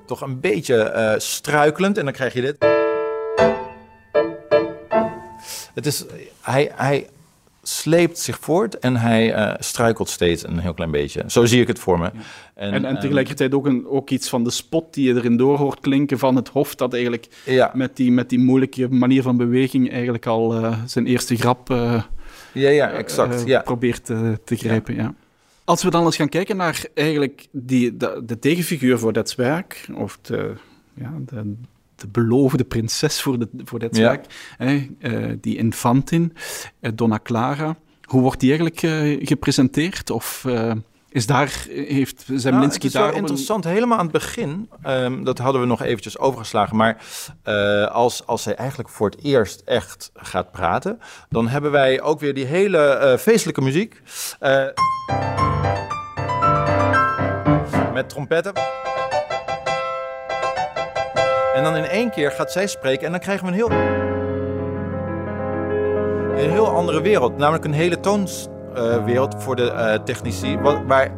Toch 0.07 0.21
een 0.21 0.41
beetje 0.41 0.77
eh, 0.83 1.15
struikelend 1.19 1.99
en 1.99 2.05
dan 2.05 2.13
krijg 2.13 2.33
je 2.33 2.41
dit. 2.41 2.57
Het 5.75 5.87
is, 5.87 6.05
hij, 6.41 6.73
hij 6.75 7.09
sleept 7.71 8.19
zich 8.19 8.39
voort 8.41 8.79
en 8.79 8.97
hij 8.97 9.35
eh, 9.35 9.55
struikelt 9.59 10.09
steeds 10.09 10.47
een 10.47 10.59
heel 10.59 10.75
klein 10.75 10.91
beetje. 10.91 11.25
Zo 11.27 11.45
zie 11.45 11.61
ik 11.61 11.67
het 11.67 11.79
voor 11.79 11.99
me. 11.99 12.11
En, 12.55 12.73
en 12.73 12.85
ehm, 12.85 13.01
tegelijkertijd 13.01 13.55
ook, 13.55 13.67
een, 13.67 13.87
ook 13.87 14.11
iets 14.11 14.29
van 14.29 14.45
de 14.45 14.51
spot 14.51 14.95
die 14.95 15.09
je 15.09 15.15
erin 15.15 15.37
door 15.37 15.59
hoort 15.59 15.81
klinken 15.81 16.19
van 16.19 16.37
het 16.37 16.49
hof, 16.49 16.75
dat 16.75 16.93
eigenlijk 16.93 17.29
ja, 17.45 17.71
met 17.75 17.97
die, 17.97 18.13
met 18.13 18.29
die 18.29 18.39
moeilijke 18.39 18.89
manier 18.89 19.23
van 19.23 19.37
beweging 19.37 19.93
eigenlijk 19.93 20.27
al 20.27 20.55
eh, 20.55 20.79
zijn 20.87 21.07
eerste 21.07 21.37
grap 21.37 21.71
eh, 21.71 22.03
ja, 22.53 22.69
ja, 22.69 22.91
exact. 22.91 23.47
ja. 23.47 23.61
probeert 23.61 24.05
te 24.45 24.57
grijpen. 24.57 24.95
Ja. 24.95 25.15
Als 25.65 25.83
we 25.83 25.91
dan 25.91 26.05
eens 26.05 26.17
gaan 26.17 26.29
kijken 26.29 26.57
naar 26.57 26.85
eigenlijk 26.95 27.47
die, 27.51 27.97
de, 27.97 28.23
de 28.27 28.39
tegenfiguur 28.39 28.99
voor 28.99 29.13
dat 29.13 29.35
werk, 29.35 29.89
of 29.95 30.19
de, 30.23 30.53
ja, 30.95 31.13
de, 31.27 31.55
de 32.01 32.09
beloofde 32.09 32.65
prinses 32.65 33.23
voor, 33.23 33.39
de, 33.39 33.49
voor 33.65 33.79
dat 33.79 33.97
Ja. 33.97 34.03
werk, 34.03 34.27
hè, 34.57 34.87
eh, 35.01 35.37
die 35.41 35.57
infantin, 35.57 36.33
eh, 36.81 36.91
Donna 36.95 37.19
Clara, 37.23 37.77
hoe 38.05 38.21
wordt 38.21 38.41
die 38.41 38.49
eigenlijk 38.59 38.83
eh, 38.83 39.27
gepresenteerd? 39.27 40.11
Of 40.11 40.45
eh, 40.45 40.73
is 41.09 41.27
daar, 41.27 41.65
heeft 41.69 42.25
Nou, 42.29 42.41
Zemlinski 42.41 42.75
het 42.77 42.85
is 42.85 42.93
daar 43.01 43.09
een- 43.09 43.15
interessant. 43.17 43.65
Helemaal 43.65 43.99
aan 43.99 44.05
het 44.05 44.13
begin, 44.13 44.69
ehm, 44.83 45.25
dat 45.25 45.39
hadden 45.39 45.61
we 45.61 45.67
nog 45.67 45.83
eventjes 45.83 46.19
overgeslagen. 46.19 46.77
Maar 46.77 47.05
eh, 47.43 47.85
als, 47.87 48.27
als 48.27 48.43
zij 48.43 48.55
eigenlijk 48.55 48.89
voor 48.89 49.11
het 49.11 49.23
eerst 49.25 49.63
echt 49.65 50.11
gaat 50.15 50.51
praten... 50.53 50.99
dan 51.29 51.49
hebben 51.49 51.71
wij 51.71 52.01
ook 52.03 52.21
weer 52.21 52.35
die 52.35 52.45
hele 52.45 52.79
eh, 52.79 53.19
feestelijke 53.19 53.61
muziek. 53.61 54.03
eh, 54.39 54.65
met 57.93 58.09
trompetten. 58.09 58.53
En 61.61 61.67
dan 61.67 61.77
in 61.77 61.85
één 61.85 62.11
keer 62.11 62.31
gaat 62.31 62.53
zij 62.53 62.67
spreken 62.67 63.07
en 63.07 63.11
dan 63.11 63.21
krijgen 63.21 63.45
we 63.47 63.51
een 63.53 63.57
heel... 63.59 63.71
een 66.45 66.51
heel 66.51 66.69
andere 66.69 67.01
wereld. 67.01 67.37
Namelijk 67.37 67.65
een 67.65 67.73
hele 67.73 68.01
toonswereld 68.01 69.35
voor 69.39 69.57
de 69.57 69.71
eh, 69.71 69.95
technici. 70.05 70.59
wa- 70.59 70.85
Waar 70.87 71.11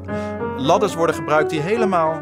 ladders 0.56 0.94
worden 0.94 1.14
gebruikt 1.16 1.50
die 1.50 1.60
helemaal, 1.60 2.20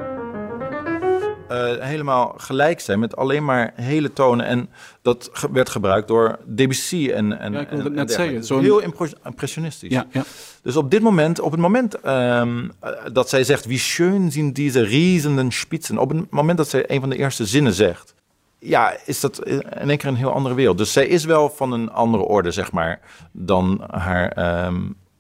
eh, 1.50 1.86
helemaal 1.86 2.34
gelijk 2.36 2.80
zijn. 2.80 2.98
Met 2.98 3.16
alleen 3.16 3.44
maar 3.44 3.72
hele 3.74 4.12
tonen. 4.12 4.46
En 4.46 4.68
dat 5.02 5.28
ge- 5.32 5.52
werd 5.52 5.68
gebruikt 5.68 6.08
door 6.08 6.38
Debussy 6.46 7.10
en, 7.14 7.38
en, 7.38 7.52
Ja, 7.52 7.60
ik 7.60 7.68
wilde 7.68 7.84
het 7.84 7.92
net 7.92 8.12
zeggen, 8.12 8.44
zo'n- 8.44 8.60
Heel 8.62 8.82
impressionistisch. 9.24 9.90
Ja, 9.90 10.06
ja. 10.10 10.22
Dus 10.62 10.76
op 10.76 10.90
dit 10.90 11.02
moment, 11.02 11.40
op 11.40 11.50
het 11.50 11.60
moment 11.60 12.00
ehm, 12.00 12.68
eh, 12.80 12.90
dat 13.12 13.28
zij 13.28 13.44
zegt, 13.44 13.64
wie 13.64 13.78
schön 13.78 14.32
zijn 14.32 14.52
deze 14.52 14.80
riezenden 14.82 15.50
spitsen. 15.52 15.98
Op 15.98 16.10
het 16.10 16.30
moment 16.30 16.58
dat 16.58 16.68
zij 16.68 16.84
een 16.90 17.00
van 17.00 17.10
de 17.10 17.16
eerste 17.16 17.46
zinnen 17.46 17.72
zegt, 17.72 18.14
ja, 18.58 18.92
is 19.04 19.20
dat 19.20 19.46
in 19.46 19.62
één 19.88 19.98
keer 19.98 20.08
een 20.08 20.14
heel 20.16 20.32
andere 20.32 20.54
wereld. 20.54 20.78
Dus 20.78 20.92
zij 20.92 21.06
is 21.06 21.24
wel 21.24 21.50
van 21.50 21.72
een 21.72 21.90
andere 21.92 22.22
orde, 22.22 22.50
zeg 22.50 22.72
maar, 22.72 23.00
dan 23.32 23.84
haar 23.90 24.28
ehm, 24.28 24.76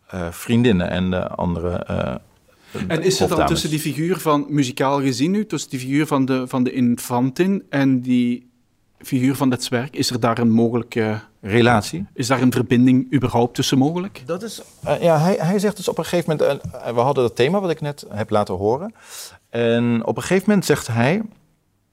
eh, 0.06 0.26
vriendinnen 0.30 0.90
en 0.90 1.10
de 1.10 1.28
andere. 1.28 1.70
eh, 1.76 2.14
En 2.88 3.02
is 3.02 3.20
er 3.20 3.28
dan 3.28 3.46
tussen 3.46 3.70
die 3.70 3.78
figuur 3.80 4.18
van, 4.18 4.46
muzikaal 4.48 5.00
gezien 5.00 5.30
nu, 5.30 5.46
tussen 5.46 5.70
die 5.70 5.78
figuur 5.78 6.06
van 6.06 6.24
de, 6.24 6.44
van 6.48 6.62
de 6.64 6.72
infantin 6.72 7.62
en 7.68 8.00
die 8.00 8.48
figuur 8.98 9.34
van 9.34 9.50
het 9.50 9.64
zwerk, 9.64 9.96
is 9.96 10.10
er 10.10 10.20
daar 10.20 10.38
een 10.38 10.50
mogelijke, 10.50 11.20
relatie? 11.42 12.06
is 12.14 12.26
daar 12.26 12.42
een 12.42 12.52
verbinding 12.52 13.14
überhaupt 13.14 13.54
tussen 13.54 13.78
mogelijk? 13.78 14.22
Dat 14.26 14.42
is, 14.42 14.62
eh, 14.84 15.02
ja, 15.02 15.18
hij, 15.18 15.36
hij 15.40 15.58
zegt 15.58 15.76
dus 15.76 15.88
op 15.88 15.98
een 15.98 16.04
gegeven 16.04 16.36
moment, 16.36 16.62
eh, 16.72 16.94
we 16.94 17.00
hadden 17.00 17.24
dat 17.24 17.36
thema 17.36 17.60
wat 17.60 17.70
ik 17.70 17.80
net 17.80 18.04
heb 18.08 18.30
laten 18.30 18.54
horen. 18.54 18.94
En 19.50 20.04
op 20.06 20.16
een 20.16 20.22
gegeven 20.22 20.44
moment 20.48 20.66
zegt 20.66 20.86
hij, 20.86 21.22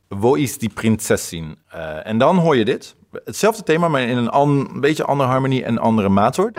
wo 0.08 0.34
is 0.34 0.58
die 0.58 0.70
prinsesin? 0.70 1.56
Eh, 1.68 2.08
en 2.08 2.18
dan 2.18 2.38
hoor 2.38 2.56
je 2.56 2.66
dit, 2.66 2.96
hetzelfde 3.26 3.64
thema, 3.64 3.88
maar 3.88 4.02
in 4.02 4.18
een 4.18 4.30
an- 4.30 4.70
een 4.74 4.82
beetje 4.82 5.04
andere 5.04 5.30
harmonie 5.30 5.64
en 5.64 5.78
andere 5.78 6.10
maatsoort. 6.10 6.58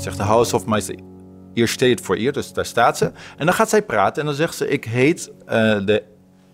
Zegt 0.00 0.16
de 0.16 0.22
House 0.22 0.54
of 0.56 0.66
Meister, 0.66 0.94
hier 1.54 1.68
steht 1.68 2.00
voor 2.00 2.16
eer, 2.16 2.32
dus 2.32 2.52
daar 2.52 2.66
staat 2.66 2.98
ze. 2.98 3.04
En 3.36 3.46
dan 3.46 3.54
gaat 3.54 3.68
zij 3.68 3.82
praten 3.82 4.20
en 4.20 4.26
dan 4.26 4.36
zegt 4.36 4.54
ze, 4.54 4.68
ik 4.68 4.84
heet 4.84 5.30
eh, 5.46 5.78
de 5.84 6.02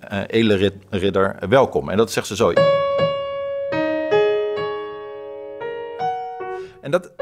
eh 0.01 0.21
edele 0.27 0.55
rid- 0.55 0.85
ridder 0.91 1.37
welkom. 1.49 1.89
En 1.91 1.97
dat 1.97 2.13
zegt 2.13 2.27
ze 2.27 2.37
zo. 2.37 2.53
En 6.81 6.91
dat 6.91 7.13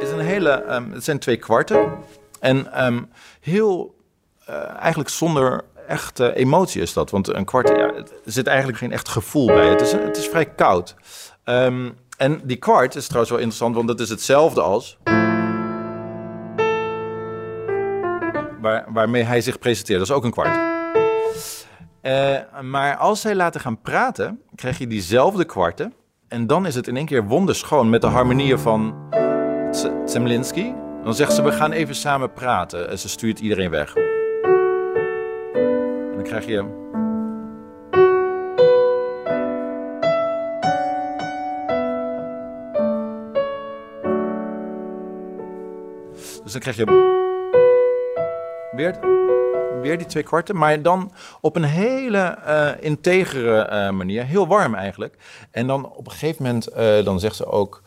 is 0.00 0.10
een 0.10 0.20
hele, 0.20 0.50
ehm, 0.50 0.90
het 0.90 1.04
zijn 1.04 1.18
twee 1.18 1.36
kwarten. 1.36 1.92
En 2.40 2.72
ehm, 2.72 3.02
heel, 3.40 3.94
eh, 4.46 4.70
eigenlijk 4.80 5.08
zonder 5.10 5.64
echte 5.86 6.34
emotie 6.34 6.82
is 6.82 6.92
dat. 6.92 7.10
Want 7.10 7.28
een 7.34 7.44
kwart, 7.44 7.68
ja, 7.68 7.76
er 7.94 8.04
zit 8.24 8.46
eigenlijk 8.46 8.78
geen 8.78 8.92
echt 8.92 9.08
gevoel 9.08 9.46
bij. 9.46 9.68
Het 9.68 9.80
is, 9.80 9.92
het 9.92 10.16
is 10.16 10.28
vrij 10.28 10.46
koud. 10.46 10.94
Ehm, 11.44 11.90
en 12.22 12.40
die 12.44 12.56
kwart 12.56 12.94
is 12.94 13.04
trouwens 13.04 13.30
wel 13.30 13.40
interessant, 13.40 13.74
want 13.74 13.88
dat 13.88 14.00
is 14.00 14.08
hetzelfde 14.08 14.60
als... 14.60 14.98
Waar, 18.60 18.84
waarmee 18.88 19.22
hij 19.22 19.40
zich 19.40 19.58
presenteert. 19.58 19.98
Dat 19.98 20.08
is 20.08 20.14
ook 20.14 20.24
een 20.24 20.30
kwart. 20.30 20.58
Eh, 22.00 22.60
maar 22.60 22.96
als 22.96 23.20
zij 23.20 23.34
laten 23.34 23.60
gaan 23.60 23.80
praten, 23.80 24.40
krijg 24.54 24.78
je 24.78 24.86
diezelfde 24.86 25.44
kwarten. 25.44 25.92
En 26.28 26.46
dan 26.46 26.66
is 26.66 26.74
het 26.74 26.86
in 26.86 26.96
één 26.96 27.06
keer 27.06 27.24
wonderschoon 27.24 27.90
met 27.90 28.00
de 28.00 28.06
harmonieën 28.06 28.58
van 28.58 28.94
Zemlinski. 30.04 30.74
Dan 31.04 31.14
zegt 31.14 31.32
ze, 31.32 31.42
we 31.42 31.52
gaan 31.52 31.72
even 31.72 31.94
samen 31.94 32.32
praten. 32.32 32.90
En 32.90 32.98
ze 32.98 33.08
stuurt 33.08 33.40
iedereen 33.40 33.70
weg. 33.70 33.94
En 35.54 36.12
dan 36.14 36.22
krijg 36.22 36.46
je... 36.46 36.90
Dus 46.52 46.64
dan 46.64 46.72
krijg 46.72 46.88
je 46.88 47.10
weer, 48.76 48.98
weer 49.80 49.98
die 49.98 50.06
twee 50.06 50.22
kwarten, 50.22 50.56
maar 50.56 50.82
dan 50.82 51.12
op 51.40 51.56
een 51.56 51.64
hele 51.64 52.18
eh, 52.18 52.70
integere 52.80 53.60
eh, 53.60 53.90
manier, 53.90 54.24
heel 54.24 54.46
warm 54.46 54.74
eigenlijk. 54.74 55.16
En 55.50 55.66
dan 55.66 55.92
op 55.92 56.06
een 56.06 56.12
gegeven 56.12 56.44
moment, 56.44 56.66
eh, 56.66 57.04
dan 57.04 57.20
zegt 57.20 57.36
ze 57.36 57.46
ook, 57.46 57.82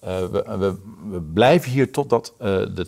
we, 0.00 0.44
we, 0.58 0.78
we 1.10 1.22
blijven 1.22 1.70
hier 1.70 1.92
totdat 1.92 2.34
de 2.38 2.86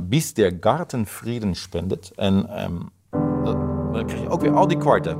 bis 0.00 0.34
der 0.34 0.56
Garten 0.60 1.06
Frieden 1.06 1.54
spendet. 1.54 2.12
En 2.16 2.48
ehm, 2.48 2.78
dan 3.92 4.06
krijg 4.06 4.22
je 4.22 4.28
ook 4.28 4.40
weer 4.40 4.56
al 4.56 4.68
die 4.68 4.78
kwarten. 4.78 5.18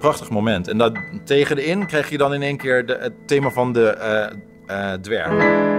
Prachtig 0.00 0.30
moment. 0.30 0.68
En 0.68 0.78
dat, 0.78 0.92
tegen 1.24 1.56
de 1.56 1.64
in 1.64 1.86
krijg 1.86 2.10
je 2.10 2.18
dan 2.18 2.34
in 2.34 2.42
één 2.42 2.56
keer 2.56 2.86
de, 2.86 2.96
het 3.00 3.12
thema 3.26 3.50
van 3.50 3.72
de 3.72 3.86
eh, 4.66 4.92
dwerg. 4.92 5.78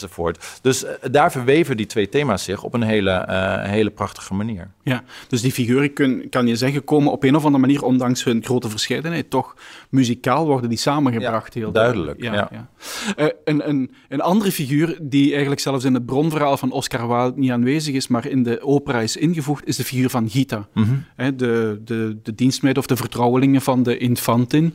Enzovoort. 0.00 0.58
Dus 0.62 0.84
eh, 0.84 0.92
daar 1.10 1.32
verweven 1.32 1.76
die 1.76 1.86
twee 1.86 2.08
thema's 2.08 2.44
zich 2.44 2.62
op 2.62 2.74
een 2.74 2.82
hele, 2.82 3.10
eh, 3.10 3.62
hele 3.70 3.90
prachtige 3.90 4.34
manier. 4.34 4.70
Ja, 4.82 5.02
dus 5.28 5.40
die 5.42 5.52
figuren 5.52 5.92
kun, 5.92 6.26
kan 6.30 6.46
je 6.46 6.56
zeggen 6.56 6.84
komen 6.84 7.12
op 7.12 7.22
een 7.22 7.36
of 7.36 7.44
andere 7.44 7.60
manier, 7.66 7.82
ondanks 7.82 8.24
hun 8.24 8.44
grote 8.44 8.68
verscheidenheid, 8.70 9.30
toch 9.30 9.54
muzikaal 9.90 10.46
worden 10.46 10.68
die 10.68 10.78
samengebracht. 10.78 11.54
Ja, 11.54 11.60
heel 11.60 11.72
duidelijk, 11.72 12.22
Ja, 12.22 12.32
ja. 12.32 12.48
ja. 12.52 12.68
Eh, 13.16 13.26
een, 13.44 13.68
een, 13.68 13.90
een 14.08 14.20
andere 14.20 14.52
figuur 14.52 14.98
die 15.02 15.30
eigenlijk 15.30 15.60
zelfs 15.60 15.84
in 15.84 15.94
het 15.94 16.06
bronverhaal 16.06 16.56
van 16.56 16.72
Oscar 16.72 17.08
Wilde 17.08 17.32
niet 17.40 17.50
aanwezig 17.50 17.94
is, 17.94 18.08
maar 18.08 18.26
in 18.26 18.42
de 18.42 18.62
opera 18.62 19.00
is 19.00 19.16
ingevoegd, 19.16 19.66
is 19.66 19.76
de 19.76 19.84
figuur 19.84 20.10
van 20.10 20.30
Gita. 20.30 20.68
Hè, 21.16 21.36
de, 21.36 21.80
de, 21.84 22.16
de 22.22 22.34
dienstmeid 22.34 22.78
of 22.78 22.86
de 22.86 22.96
vertrouwelingen 22.96 23.60
van 23.60 23.82
de 23.82 23.96
infantin. 23.98 24.74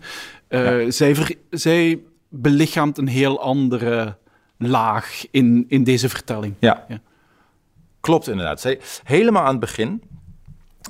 Zij, 0.88 1.16
ver- 1.16 1.36
zij 1.50 2.00
belichaamt 2.30 2.98
een 2.98 3.08
heel 3.08 3.42
andere 3.42 4.18
laag 4.68 5.26
in, 5.32 5.66
in 5.68 5.84
deze 5.84 6.10
vertelling. 6.10 6.56
Ja. 6.60 6.86
Ja. 6.88 7.00
Klopt 8.00 8.28
inderdaad. 8.28 8.76
Helemaal 9.04 9.44
aan 9.44 9.52
het 9.52 9.60
begin, 9.60 10.04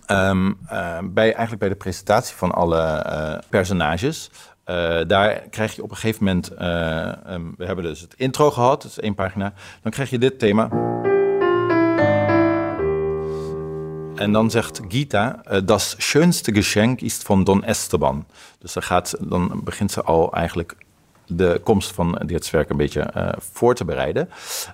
ehm, 0.05 0.51
eh, 0.67 0.97
bij, 1.03 1.23
eigenlijk 1.23 1.59
bij 1.59 1.69
de 1.69 1.75
presentatie 1.75 2.35
van 2.35 2.51
alle 2.51 2.79
eh, 2.81 3.37
personages, 3.49 4.29
eh, 4.63 4.99
daar 5.07 5.39
krijg 5.49 5.75
je 5.75 5.83
op 5.83 5.89
een 5.89 5.95
gegeven 5.95 6.23
moment, 6.23 6.47
eh, 6.47 7.25
ehm, 7.25 7.41
we 7.57 7.65
hebben 7.65 7.83
dus 7.83 8.01
het 8.01 8.13
intro 8.17 8.51
gehad, 8.51 8.81
dat 8.81 8.91
is 8.91 8.99
één 8.99 9.15
pagina, 9.15 9.53
dan 9.81 9.91
krijg 9.91 10.09
je 10.09 10.17
dit 10.17 10.39
thema. 10.39 10.69
En 14.15 14.31
dan 14.31 14.51
zegt 14.51 14.81
Gita, 14.87 15.41
das 15.63 15.95
schönste 15.97 16.53
Geschenk 16.53 17.01
ist 17.01 17.23
von 17.23 17.43
Don 17.43 17.63
Esteban. 17.63 18.25
Dus 18.59 18.73
dan, 18.73 18.83
gaat, 18.83 19.15
dan 19.19 19.61
begint 19.63 19.91
ze 19.91 20.01
al 20.01 20.33
eigenlijk 20.33 20.75
de 21.37 21.61
komst 21.63 21.91
van 21.91 22.21
dit 22.25 22.49
werk 22.49 22.69
een 22.69 22.77
beetje 22.77 23.01
eh, 23.01 23.29
voor 23.37 23.75
te 23.75 23.85
bereiden. 23.85 24.29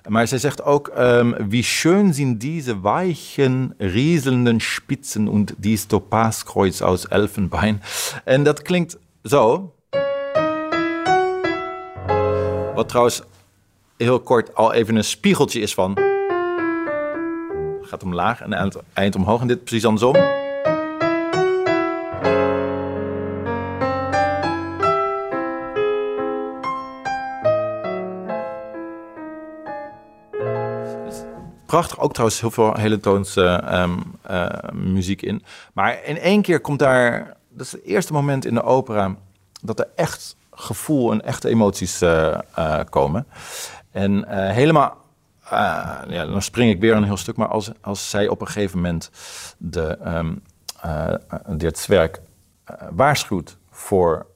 Maar 0.08 0.28
zij 0.28 0.38
zegt 0.38 0.62
ook, 0.62 0.88
ehm, 0.88 1.48
wie 1.48 1.62
schön 1.62 2.14
sind 2.14 2.40
diese 2.40 2.80
weichen, 2.80 3.74
rieselnden 3.78 4.60
Spitzen 4.60 5.28
und 5.28 5.54
dies 5.56 5.86
Topazkreuz 5.86 6.80
aus 6.80 7.08
Elfenbein. 7.08 7.82
En 8.24 8.42
dat 8.42 8.62
klinkt 8.62 8.98
zo. 9.22 9.72
Wat 12.74 12.88
trouwens 12.88 13.22
heel 13.96 14.20
kort 14.20 14.54
al 14.54 14.72
even 14.72 14.96
een 14.96 15.04
spiegeltje 15.04 15.60
is 15.60 15.74
van... 15.74 15.98
gaat 17.82 18.02
omlaag 18.02 18.40
en 18.40 18.72
eind 18.92 19.16
omhoog. 19.16 19.40
En 19.40 19.46
dit 19.46 19.64
precies 19.64 19.84
andersom. 19.84 20.37
Prachtig, 31.68 31.98
ook 31.98 32.12
trouwens 32.12 32.40
heel 32.40 32.50
veel 32.50 32.74
hele 32.74 33.00
toonse 33.00 33.44
ehm, 33.44 33.98
eh, 34.22 34.46
muziek 34.72 35.22
in. 35.22 35.42
Maar 35.72 36.04
in 36.04 36.18
één 36.18 36.42
keer 36.42 36.60
komt 36.60 36.78
daar, 36.78 37.36
dat 37.48 37.66
is 37.66 37.72
het 37.72 37.82
eerste 37.82 38.12
moment 38.12 38.44
in 38.44 38.54
de 38.54 38.62
opera, 38.62 39.14
dat 39.62 39.78
er 39.78 39.88
echt 39.94 40.36
gevoel 40.52 41.12
en 41.12 41.24
echte 41.24 41.48
emoties 41.48 42.00
eh, 42.00 42.38
eh, 42.54 42.80
komen. 42.88 43.26
En 43.90 44.28
helemaal, 44.52 44.96
ja, 45.50 46.26
dan 46.26 46.42
spring 46.42 46.70
ik 46.70 46.80
weer 46.80 46.96
een 46.96 47.04
heel 47.04 47.16
stuk, 47.16 47.36
maar 47.36 47.48
als, 47.48 47.70
als 47.80 48.10
zij 48.10 48.28
op 48.28 48.40
een 48.40 48.46
gegeven 48.46 48.76
moment 48.76 49.10
de, 49.58 49.98
eh, 50.80 51.14
dit 51.56 51.86
werk 51.86 52.20
waarschuwt 52.90 53.56
voor 53.70 54.26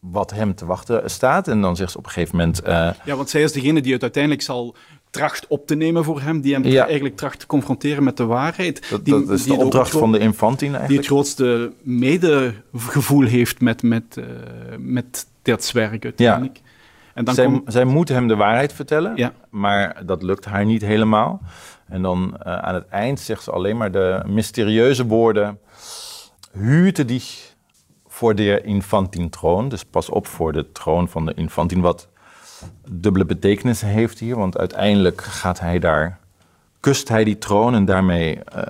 wat 0.00 0.30
hem 0.30 0.54
te 0.54 0.66
wachten 0.66 1.10
staat. 1.10 1.48
En 1.48 1.60
dan 1.60 1.76
zegt 1.76 1.90
ze 1.90 1.98
op 1.98 2.04
een 2.04 2.10
gegeven 2.10 2.36
moment... 2.36 2.60
Ja, 3.04 3.16
want 3.16 3.30
zij 3.30 3.42
is 3.42 3.52
degene 3.52 3.80
die 3.80 3.92
het 3.92 4.02
uiteindelijk 4.02 4.42
zal 4.42 4.76
tracht 5.10 5.46
op 5.46 5.66
te 5.66 5.74
nemen 5.74 6.04
voor 6.04 6.20
hem, 6.20 6.40
die 6.40 6.54
hem 6.54 6.64
Ja. 6.64 6.84
eigenlijk 6.84 7.16
tracht 7.16 7.38
te 7.40 7.46
confronteren 7.46 8.04
met 8.04 8.16
de 8.16 8.24
waarheid. 8.24 8.90
Dat, 8.90 9.04
die, 9.04 9.14
dat 9.14 9.30
is 9.38 9.42
die 9.44 9.58
de 9.58 9.64
opdracht 9.64 9.90
van 9.90 10.12
de 10.12 10.18
Infantin 10.18 10.58
Die 10.68 10.70
het 10.72 10.80
eigenlijk. 10.80 11.06
grootste 11.06 11.72
medegevoel 11.82 13.24
heeft 13.26 13.60
met, 13.60 13.82
met, 13.82 14.16
eh, 14.16 14.24
met 14.78 15.26
dat 15.42 15.64
zwerk 15.64 16.04
uiteindelijk. 16.04 16.60
En 17.14 17.24
dan 17.24 17.34
zij, 17.34 17.60
zij 17.66 17.84
moet 17.84 18.08
hem 18.08 18.28
de 18.28 18.36
waarheid 18.36 18.72
vertellen, 18.72 19.12
Ja. 19.16 19.32
maar 19.50 20.02
dat 20.06 20.22
lukt 20.22 20.44
haar 20.44 20.64
niet 20.64 20.82
helemaal. 20.82 21.40
En 21.88 22.02
dan 22.02 22.36
eh, 22.38 22.56
aan 22.58 22.74
het 22.74 22.88
eind 22.88 23.20
zegt 23.20 23.42
ze 23.42 23.50
alleen 23.50 23.76
maar 23.76 23.92
de 23.92 24.22
mysterieuze 24.26 25.06
woorden... 25.06 25.58
Hüte 26.58 27.04
dich 27.04 27.54
voor 28.06 28.34
de 28.34 28.60
Infantin-troon. 28.64 29.68
Dus 29.68 29.84
pas 29.84 30.08
op 30.08 30.26
voor 30.26 30.52
de 30.52 30.72
troon 30.72 31.08
van 31.08 31.26
de 31.26 31.34
Infantin, 31.34 31.80
wat 31.80 32.08
dubbele 32.88 33.24
betekenis 33.24 33.80
heeft 33.80 34.18
hier. 34.18 34.36
Want 34.36 34.58
uiteindelijk 34.58 35.20
gaat 35.20 35.60
hij 35.60 35.78
daar, 35.78 36.18
kust 36.80 37.08
hij 37.08 37.24
die 37.24 37.38
troon 37.38 37.74
en 37.74 37.84
daarmee 37.84 38.38
eh, 38.44 38.62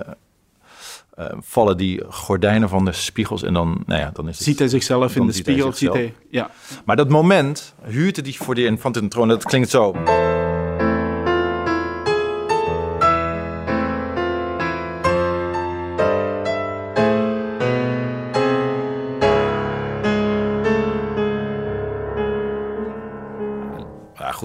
eh, 1.15 1.25
vallen 1.39 1.77
die 1.77 2.03
gordijnen 2.09 2.69
van 2.69 2.85
de 2.85 2.91
spiegels. 2.91 3.43
En 3.43 3.53
dan, 3.53 3.83
nou 3.85 3.99
ja, 3.99 4.11
dan 4.13 4.27
is 4.29 4.35
het... 4.35 4.43
Ziet 4.43 4.59
hij 4.59 4.67
zichzelf 4.67 5.15
in 5.15 5.25
de 5.25 5.31
ziet 5.31 5.45
hij 5.45 5.55
spiegel? 5.55 5.73
Ziet 5.73 5.93
hij, 5.93 6.13
ja. 6.29 6.49
Maar 6.85 6.95
dat 6.95 7.09
moment, 7.09 7.73
huurde 7.83 8.21
die 8.21 8.37
voor 8.37 8.55
die 8.55 8.65
Infantin 8.65 9.09
troon, 9.09 9.27
dat 9.27 9.43
klinkt 9.43 9.69
zo. 9.69 9.95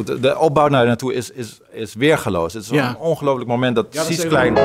Goed, 0.09 0.23
de 0.23 0.39
opbouw 0.39 0.69
naar 0.69 0.87
naartoe 0.87 1.15
is, 1.15 1.31
is, 1.31 1.59
is 1.73 1.95
weergeloos. 1.95 2.53
Het 2.53 2.63
is 2.63 2.69
Ja. 2.69 2.89
een 2.89 2.97
ongelooflijk 2.97 3.49
moment 3.49 3.75
dat 3.77 3.87
Ja, 3.91 4.05
precies 4.05 4.27
klein... 4.27 4.57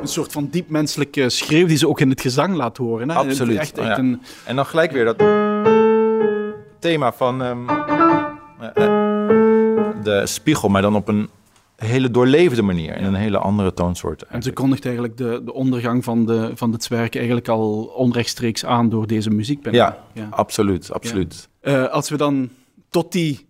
Een 0.00 0.08
soort 0.08 0.32
van 0.32 0.48
diep 0.50 0.68
menselijke 0.68 1.28
schreeuw 1.30 1.66
die 1.66 1.76
ze 1.76 1.88
ook 1.88 2.00
in 2.00 2.10
het 2.10 2.20
gezang 2.20 2.54
laat 2.54 2.76
horen. 2.76 3.08
Hè? 3.10 3.16
Absoluut. 3.16 3.58
Echt, 3.58 3.78
echt 3.78 3.86
Ja. 3.88 3.98
een, 3.98 4.22
En 4.44 4.56
dan 4.56 4.66
gelijk 4.66 4.92
weer 4.92 5.04
dat 5.04 5.16
thema 6.78 7.12
van 7.12 7.42
ehm, 7.42 7.68
eh, 7.68 8.84
eh, 8.84 10.02
de 10.02 10.22
spiegel, 10.26 10.68
maar 10.68 10.82
dan 10.82 10.94
op 10.94 11.08
een 11.08 11.28
hele 11.76 12.10
doorleefde 12.10 12.62
manier. 12.62 12.96
In 12.96 13.04
een 13.04 13.14
hele 13.14 13.38
andere 13.38 13.74
toonsoort. 13.74 14.22
en 14.22 14.42
ze 14.42 14.52
kondigt 14.52 14.84
eigenlijk 14.84 15.16
de, 15.16 15.40
de 15.44 15.52
ondergang 15.52 16.04
van 16.04 16.26
de, 16.26 16.50
van 16.54 16.70
de 16.70 16.76
zwerk 16.80 17.14
eigenlijk 17.16 17.48
al 17.48 17.92
onrechtstreeks 17.96 18.64
aan 18.64 18.88
door 18.88 19.06
deze 19.06 19.30
muziek. 19.30 19.70
Ja, 19.70 19.98
Ja. 20.12 20.26
absoluut, 20.30 20.92
absoluut. 20.92 21.48
Eh, 21.60 21.84
als 21.88 22.08
we 22.10 22.16
dan 22.16 22.48
tot, 22.90 23.12
die, 23.12 23.46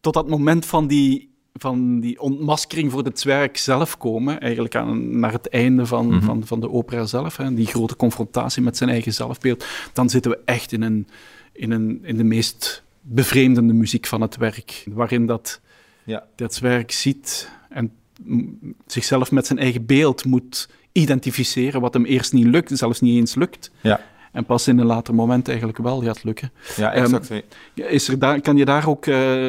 tot 0.00 0.14
dat 0.14 0.28
moment 0.28 0.66
van 0.66 0.86
die, 0.86 1.28
van 1.54 2.00
die 2.00 2.20
ontmaskering 2.20 2.90
voor 2.92 3.04
de 3.04 3.10
zwerk 3.14 3.56
zelf 3.56 3.98
komen, 3.98 4.40
eigenlijk 4.40 4.74
aan, 4.74 5.18
naar 5.18 5.32
het 5.32 5.48
einde 5.48 5.86
van, 5.86 6.06
Mhm. 6.06 6.24
van, 6.24 6.46
van 6.46 6.60
de 6.60 6.70
opera 6.70 7.04
zelf, 7.04 7.36
hè, 7.36 7.54
die 7.54 7.66
grote 7.66 7.96
confrontatie 7.96 8.62
met 8.62 8.76
zijn 8.76 8.90
eigen 8.90 9.12
zelfbeeld, 9.12 9.64
dan 9.92 10.10
zitten 10.10 10.30
we 10.30 10.38
echt 10.44 10.72
in, 10.72 10.82
een, 10.82 11.06
in, 11.52 11.70
een, 11.70 12.00
in 12.02 12.16
de 12.16 12.24
meest 12.24 12.82
bevreemdende 13.00 13.72
muziek 13.72 14.06
van 14.06 14.20
het 14.20 14.36
werk, 14.36 14.84
waarin 14.88 15.26
dat, 15.26 15.60
Ja. 16.04 16.24
dat 16.36 16.54
zwerk 16.54 16.90
ziet 16.92 17.50
en 17.68 17.92
zichzelf 18.86 19.30
met 19.30 19.46
zijn 19.46 19.58
eigen 19.58 19.86
beeld 19.86 20.24
moet 20.24 20.68
identificeren, 20.92 21.80
wat 21.80 21.94
hem 21.94 22.04
eerst 22.04 22.32
niet 22.32 22.46
lukt, 22.46 22.78
zelfs 22.78 23.00
niet 23.00 23.16
eens 23.16 23.34
lukt. 23.34 23.70
Ja. 23.80 24.00
En 24.32 24.44
pas 24.44 24.68
in 24.68 24.78
een 24.78 24.86
later 24.86 25.14
moment 25.14 25.48
eigenlijk 25.48 25.78
wel 25.78 26.02
gaat 26.02 26.24
lukken. 26.24 26.52
Ja, 26.76 26.92
Ehm, 26.92 27.14
exact. 27.14 27.44
Ja, 27.74 27.86
Is 27.86 28.08
er 28.08 28.18
daar, 28.18 28.40
kan 28.40 28.56
je 28.56 28.64
daar 28.64 28.88
ook 28.88 29.06
eh, 29.06 29.48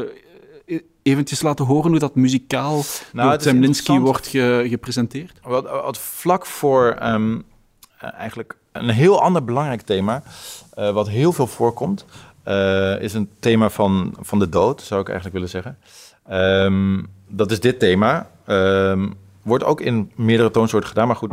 eventjes 1.03 1.41
laten 1.41 1.65
horen 1.65 1.89
hoe 1.91 1.99
dat 1.99 2.15
muzikaal 2.15 2.81
Nou, 3.13 3.37
door 3.37 3.47
interessant. 3.53 4.01
wordt 4.01 4.27
ge- 4.27 4.65
gepresenteerd? 4.69 5.39
Wat, 5.43 5.69
wat 5.69 5.97
vlak 5.97 6.45
voor 6.45 6.91
ehm, 6.99 7.39
eh, 7.99 8.13
eigenlijk 8.13 8.55
een 8.71 8.89
heel 8.89 9.21
ander 9.21 9.43
belangrijk 9.43 9.81
thema, 9.81 10.23
eh, 10.73 10.91
wat 10.91 11.09
heel 11.09 11.33
veel 11.33 11.47
voorkomt, 11.47 12.05
eh, 12.43 13.01
is 13.01 13.13
een 13.13 13.29
thema 13.39 13.69
van, 13.69 14.13
van 14.19 14.39
de 14.39 14.49
dood, 14.49 14.81
zou 14.81 15.01
ik 15.01 15.07
eigenlijk 15.09 15.35
willen 15.35 15.51
zeggen. 15.51 15.77
Ehm, 16.27 17.03
dat 17.27 17.51
is 17.51 17.59
dit 17.59 17.79
thema. 17.79 18.29
Ehm, 18.45 19.09
wordt 19.41 19.63
ook 19.63 19.81
in 19.81 20.11
meerdere 20.15 20.51
toonsoorten 20.51 20.89
gedaan, 20.89 21.07
maar 21.07 21.15
goed. 21.15 21.31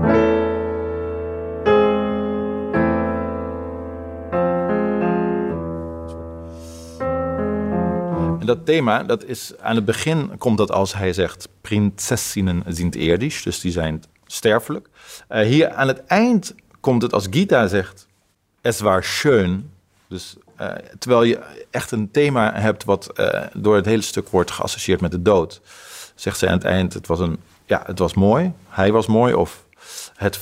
Dat 8.48 8.66
thema, 8.66 9.02
dat 9.02 9.24
is 9.24 9.52
aan 9.60 9.74
het 9.74 9.84
begin 9.84 10.38
komt 10.38 10.58
dat 10.58 10.70
als 10.70 10.94
hij 10.94 11.12
zegt: 11.12 11.48
Prinzessinnen 11.60 12.62
sind 12.66 12.96
irdisch, 12.96 13.42
dus 13.42 13.60
die 13.60 13.72
zijn 13.72 14.02
sterfelijk. 14.26 14.88
Eh, 15.28 15.46
hier 15.46 15.70
aan 15.70 15.88
het 15.88 16.04
eind 16.06 16.54
komt 16.80 17.02
het 17.02 17.12
als 17.12 17.26
Gita 17.30 17.66
zegt: 17.66 18.06
Es 18.60 18.80
war 18.80 19.04
schön. 19.04 19.70
Dus 20.08 20.36
eh, 20.56 20.72
terwijl 20.98 21.22
je 21.22 21.40
echt 21.70 21.90
een 21.90 22.10
thema 22.10 22.52
hebt 22.54 22.84
wat 22.84 23.06
eh, 23.06 23.42
door 23.54 23.76
het 23.76 23.86
hele 23.86 24.02
stuk 24.02 24.28
wordt 24.28 24.50
geassocieerd 24.50 25.00
met 25.00 25.10
de 25.10 25.22
dood, 25.22 25.60
zegt 26.14 26.38
zij 26.38 26.48
aan 26.48 26.54
het 26.54 26.64
eind: 26.64 26.94
Het 26.94 27.06
was, 27.06 27.20
een, 27.20 27.38
ja, 27.66 27.82
het 27.86 27.98
was 27.98 28.14
mooi, 28.14 28.52
hij 28.68 28.92
was 28.92 29.06
mooi, 29.06 29.34
of 29.34 29.66
het, 30.14 30.38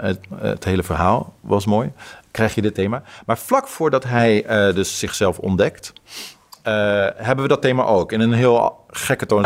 het, 0.00 0.20
het 0.34 0.64
hele 0.64 0.82
verhaal 0.82 1.34
was 1.40 1.66
mooi. 1.66 1.92
Krijg 2.30 2.54
je 2.54 2.62
dit 2.62 2.74
thema. 2.74 3.02
Maar 3.26 3.38
vlak 3.38 3.68
voordat 3.68 4.04
hij 4.04 4.42
dus 4.72 4.98
zichzelf 4.98 5.38
ontdekt, 5.38 5.92
hebben 7.16 7.42
we 7.42 7.48
dat 7.48 7.62
thema 7.62 7.84
ook. 7.84 8.12
In 8.12 8.20
een 8.20 8.32
heel 8.32 8.84
gekke 8.88 9.26
toon. 9.26 9.44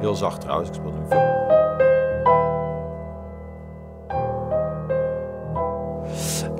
Heel 0.00 0.14
zacht 0.14 0.40
trouwens, 0.40 0.68
ik 0.68 0.74
speel 0.74 0.92
nu 0.92 1.06
veel. 1.08 1.38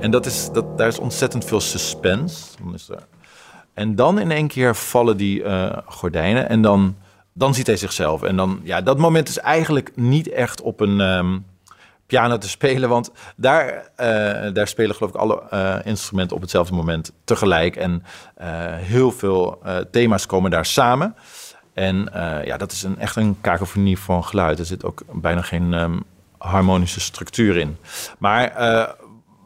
En 0.00 0.10
dat 0.10 0.26
is, 0.26 0.50
dat, 0.52 0.78
daar 0.78 0.88
is 0.88 0.98
ontzettend 0.98 1.44
veel 1.44 1.60
suspense. 1.60 2.44
Dan 2.62 2.74
is 2.74 2.90
en 3.74 3.94
dan 3.94 4.18
in 4.18 4.30
één 4.30 4.48
keer 4.48 4.76
vallen 4.76 5.16
die 5.16 5.42
eh, 5.42 5.76
gordijnen 5.86 6.48
en 6.48 6.62
dan, 6.62 6.96
dan 7.32 7.54
ziet 7.54 7.66
hij 7.66 7.76
zichzelf. 7.76 8.22
En 8.22 8.36
dan, 8.36 8.60
ja, 8.62 8.80
dat 8.80 8.98
moment 8.98 9.28
is 9.28 9.38
eigenlijk 9.38 9.92
niet 9.94 10.28
echt 10.28 10.60
op 10.60 10.80
een 10.80 11.00
ehm, 11.00 11.38
piano 12.10 12.38
te 12.38 12.48
spelen, 12.48 12.88
want 12.88 13.10
daar, 13.36 13.90
eh, 13.96 14.52
daar 14.52 14.68
spelen 14.68 14.94
geloof 14.94 15.12
ik 15.12 15.20
alle 15.20 15.42
eh, 15.50 15.76
instrumenten 15.84 16.36
op 16.36 16.42
hetzelfde 16.42 16.74
moment 16.74 17.12
tegelijk. 17.24 17.76
En 17.76 18.02
eh, 18.34 18.48
heel 18.74 19.12
veel 19.12 19.62
thema's 19.90 20.26
komen 20.26 20.50
daar 20.50 20.66
samen. 20.66 21.14
En 21.74 22.08
ja, 22.44 22.56
dat 22.56 22.72
is 22.72 22.82
een, 22.82 22.98
echt 22.98 23.16
een 23.16 23.36
kakofonie 23.40 23.98
van 23.98 24.24
geluid. 24.24 24.58
Er 24.58 24.64
zit 24.64 24.84
ook 24.84 25.02
bijna 25.12 25.42
geen 25.42 25.74
ehm, 25.74 25.98
harmonische 26.38 27.00
structuur 27.00 27.56
in. 27.56 27.76
Maar 28.18 28.52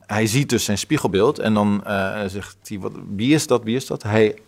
hij 0.06 0.26
ziet 0.26 0.48
dus 0.48 0.64
zijn 0.64 0.78
spiegelbeeld 0.78 1.38
en 1.38 1.54
dan 1.54 1.82
zegt 2.26 2.56
hij, 2.62 2.78
wat, 2.78 2.92
wie 3.16 3.34
is 3.34 3.46
dat, 3.46 3.62
wie 3.62 3.76
is 3.76 3.86
dat? 3.86 4.02
Hij, 4.02 4.38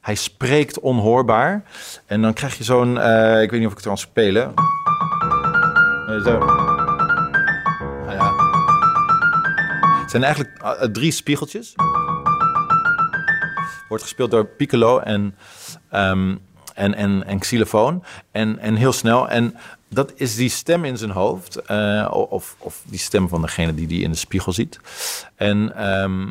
hij 0.00 0.14
spreekt 0.14 0.80
onhoorbaar. 0.80 1.62
En 2.06 2.22
dan 2.22 2.32
krijg 2.32 2.58
je 2.58 2.64
zo'n, 2.64 2.90
ik 3.42 3.50
weet 3.50 3.60
niet 3.60 3.66
of 3.66 3.72
ik 3.72 3.78
het 3.78 3.86
kan 3.86 3.98
spelen. 3.98 4.54
Zo. 6.24 6.74
Het 10.06 10.14
zijn 10.14 10.24
eigenlijk 10.24 10.62
eh, 10.62 10.88
drie 10.88 11.10
spiegeltjes. 11.10 11.74
Wordt 13.88 14.02
gespeeld 14.02 14.30
door 14.30 14.46
piccolo 14.46 14.98
en, 14.98 15.34
ehm, 15.90 16.36
en, 16.74 16.94
en, 16.94 17.24
en 17.26 17.38
xylofoon. 17.38 18.04
En, 18.30 18.58
en 18.58 18.74
heel 18.74 18.92
snel. 18.92 19.28
En 19.28 19.56
dat 19.88 20.12
is 20.14 20.36
die 20.36 20.48
stem 20.48 20.84
in 20.84 20.96
zijn 20.96 21.10
hoofd. 21.10 21.56
eh, 21.56 22.08
of, 22.10 22.56
of 22.58 22.82
die 22.84 22.98
stem 22.98 23.28
van 23.28 23.40
degene 23.40 23.74
die 23.74 23.86
die 23.86 24.02
in 24.02 24.10
de 24.10 24.16
spiegel 24.16 24.52
ziet. 24.52 24.80
En 25.34 25.76
ehm, 25.76 26.24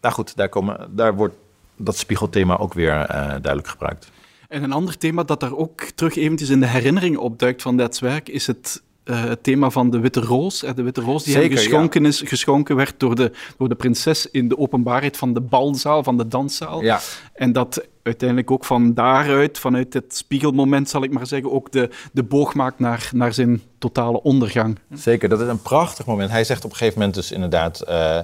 nou 0.00 0.14
goed, 0.14 0.36
daar, 0.36 0.48
komen, 0.48 0.96
daar 0.96 1.14
wordt 1.14 1.34
dat 1.76 1.96
spiegelthema 1.96 2.56
ook 2.56 2.74
weer 2.74 2.94
eh, 2.94 3.26
duidelijk 3.26 3.68
gebruikt. 3.68 4.10
En 4.48 4.62
een 4.62 4.72
ander 4.72 4.98
thema 4.98 5.22
dat 5.22 5.40
daar 5.40 5.56
ook 5.56 5.80
terug 5.80 6.16
eventjes 6.16 6.48
in 6.48 6.60
de 6.60 6.66
herinnering 6.66 7.16
opduikt 7.16 7.62
van 7.62 7.76
dat 7.76 7.98
werk, 7.98 8.28
is 8.28 8.46
het, 8.46 8.82
eh, 9.10 9.24
het 9.24 9.42
thema 9.42 9.70
van 9.70 9.90
de 9.90 9.98
witte 10.00 10.20
roos. 10.20 10.62
Eh, 10.62 10.74
De 10.74 10.82
witte 10.82 11.00
roos 11.00 11.24
die 11.24 11.32
hem 11.34 11.42
Zeker, 11.42 11.58
geschonken, 11.58 12.06
is, 12.06 12.22
geschonken 12.24 12.76
werd 12.76 12.94
door 13.00 13.14
de, 13.14 13.32
door 13.58 13.68
de 13.68 13.74
prinses 13.74 14.30
in 14.30 14.48
de 14.48 14.58
openbaarheid 14.58 15.16
van 15.16 15.32
de 15.34 15.40
balzaal, 15.40 16.02
van 16.02 16.16
de 16.16 16.28
danszaal. 16.28 16.82
Ja, 16.82 17.00
En 17.32 17.52
dat 17.52 17.86
uiteindelijk 18.02 18.50
ook 18.50 18.64
van 18.64 18.94
daaruit, 18.94 19.58
vanuit 19.58 19.94
het 19.94 20.16
spiegelmoment 20.16 20.88
zal 20.88 21.02
ik 21.02 21.12
maar 21.12 21.26
zeggen, 21.26 21.52
ook 21.52 21.72
de, 21.72 21.90
de 22.12 22.22
boog 22.22 22.54
maakt 22.54 22.78
naar, 22.78 23.10
naar 23.14 23.32
zijn 23.32 23.62
totale 23.78 24.22
ondergang. 24.22 24.78
zeker. 24.94 25.28
Dat 25.28 25.40
is 25.40 25.48
een 25.48 25.62
prachtig 25.62 26.06
moment. 26.06 26.30
Hij 26.30 26.44
zegt 26.44 26.64
op 26.64 26.70
een 26.70 26.76
gegeven 26.76 26.98
moment 26.98 27.16
dus 27.16 27.32
inderdaad... 27.32 27.80
eh, 27.80 28.18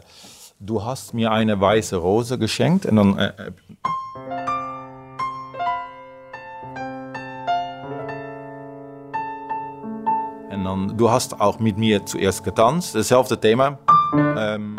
Du 0.59 0.79
hast 0.79 1.13
mir 1.13 1.31
eine 1.31 1.57
weiße 1.59 1.97
Rose 1.97 2.37
geschenkt. 2.39 2.85
En 2.85 2.95
dan... 2.95 3.19
En 10.57 10.65
dan, 10.65 10.97
du 10.97 11.11
hast 11.11 11.39
auch 11.39 11.59
mit 11.59 11.77
mir 11.77 12.07
zuerst 12.07 12.43
getanzt. 12.43 12.95
Hetzelfde 12.95 13.39
thema. 13.39 13.79
Ehm, 14.13 14.75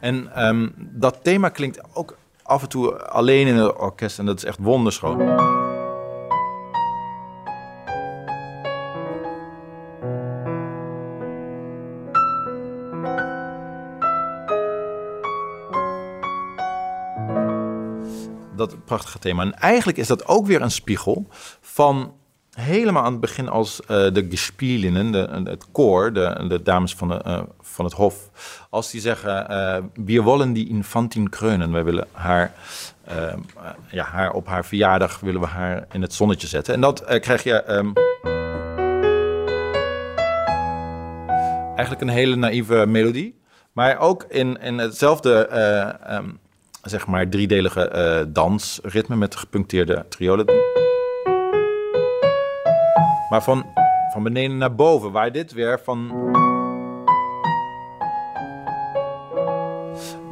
en 0.00 0.32
ehm, 0.32 0.68
dat 0.76 1.24
thema 1.24 1.48
klinkt 1.48 1.80
ook 1.94 2.16
af 2.42 2.62
en 2.62 2.68
toe 2.68 3.02
alleen 3.02 3.46
in 3.46 3.56
het 3.56 3.76
orkest 3.76 4.18
en 4.18 4.26
dat 4.26 4.36
is 4.36 4.44
echt 4.44 4.58
wonderschoon. 4.60 5.18
Dat 18.56 18.84
prachtige 18.84 19.18
thema. 19.18 19.42
En 19.42 19.54
eigenlijk 19.54 19.98
is 19.98 20.06
dat 20.06 20.26
ook 20.26 20.46
weer 20.46 20.62
een 20.62 20.70
spiegel 20.70 21.26
van 21.74 22.12
helemaal 22.50 23.02
aan 23.02 23.12
het 23.12 23.20
begin 23.20 23.48
als 23.48 23.80
uh, 23.80 23.88
de 23.88 24.26
gespielinnen, 24.30 25.12
de, 25.12 25.42
het 25.44 25.64
koor, 25.72 26.12
de, 26.12 26.44
de 26.48 26.62
dames 26.62 26.94
van, 26.94 27.08
de, 27.08 27.20
uh, 27.26 27.40
van 27.60 27.84
het 27.84 27.94
hof, 27.94 28.30
als 28.70 28.90
die 28.90 29.00
zeggen, 29.00 29.46
uh, 29.50 29.76
wir 29.94 30.22
wollen 30.22 30.52
die 30.52 30.68
infantin 30.68 31.28
kreunen, 31.28 31.72
wij 31.72 31.84
willen 31.84 32.06
haar, 32.12 32.52
ja, 33.90 34.04
haar 34.04 34.32
op 34.32 34.46
haar 34.46 34.64
verjaardag 34.64 35.20
willen 35.20 35.40
we 35.40 35.46
haar 35.46 35.86
in 35.92 36.02
het 36.02 36.12
zonnetje 36.12 36.46
zetten. 36.46 36.74
En 36.74 36.80
dat 36.80 37.04
krijg 37.20 37.42
je 37.42 37.70
um, 37.70 37.92
eigenlijk 41.76 42.00
een 42.00 42.08
hele 42.08 42.36
naïeve 42.36 42.84
melodie, 42.86 43.38
maar 43.72 43.98
ook 43.98 44.24
in, 44.28 44.60
in 44.60 44.78
hetzelfde, 44.78 45.48
um, 46.10 46.38
zeg 46.82 47.06
maar, 47.06 47.28
driedelige 47.28 48.28
dansritme 48.32 49.16
met 49.16 49.36
gepuncteerde 49.36 50.04
triolen. 50.08 50.82
Maar 53.28 53.42
van, 53.42 53.66
van 54.12 54.22
beneden 54.22 54.56
naar 54.56 54.74
boven, 54.74 55.12
waar 55.12 55.32
dit 55.32 55.52
weer 55.52 55.80
van. 55.84 56.12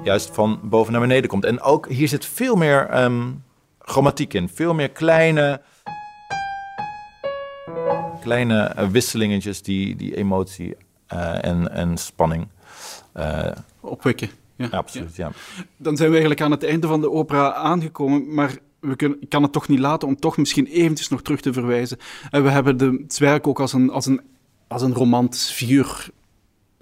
Juist 0.03 0.30
van 0.34 0.61
boven 0.62 0.93
naar 0.93 1.01
beneden 1.01 1.30
komt. 1.30 1.45
En 1.45 1.61
ook 1.61 1.88
hier 1.88 2.09
zit 2.09 2.26
veel 2.26 2.57
meer 2.57 3.03
um, 3.03 3.45
grammatiek 3.78 4.34
in. 4.34 4.49
Veel 4.49 4.74
meer 4.74 4.90
kleine. 4.90 5.61
Kleine 8.20 8.74
uh, 8.78 8.88
wisselingetjes 8.88 9.62
die, 9.62 9.97
die 9.97 10.16
emotie 10.16 10.76
uh, 11.12 11.45
en, 11.45 11.72
en 11.72 11.97
spanning 11.97 12.49
uh, 13.16 13.51
opwekken. 13.80 14.30
Ja, 14.57 14.68
absoluut. 14.70 15.16
Ja. 15.16 15.30
Dan 15.76 15.97
zijn 15.97 16.09
we 16.09 16.14
eigenlijk 16.14 16.45
aan 16.45 16.51
het 16.51 16.64
einde 16.64 16.86
van 16.86 17.01
de 17.01 17.11
opera 17.11 17.53
aangekomen. 17.53 18.34
Maar 18.34 18.57
we 18.83 18.97
kunnen, 18.97 19.18
ik 19.20 19.28
kan 19.28 19.43
het 19.43 19.53
toch 19.53 19.68
niet 19.68 19.78
laten 19.78 20.09
om 20.09 20.16
toch 20.16 20.37
misschien 20.37 20.66
eventjes 20.66 21.09
nog 21.09 21.22
terug 21.22 21.41
te 21.41 21.53
verwijzen. 21.53 21.99
En 22.30 22.43
we 22.43 22.51
hebben 22.51 22.76
de, 22.76 22.99
het 23.03 23.18
werk 23.18 23.47
ook 23.47 23.61
als 23.61 23.72
een, 23.72 23.91
als 23.91 24.07
een, 24.07 24.20
als 24.68 24.83
een 24.83 24.95
romantisch 24.95 25.51
figuur 25.51 26.11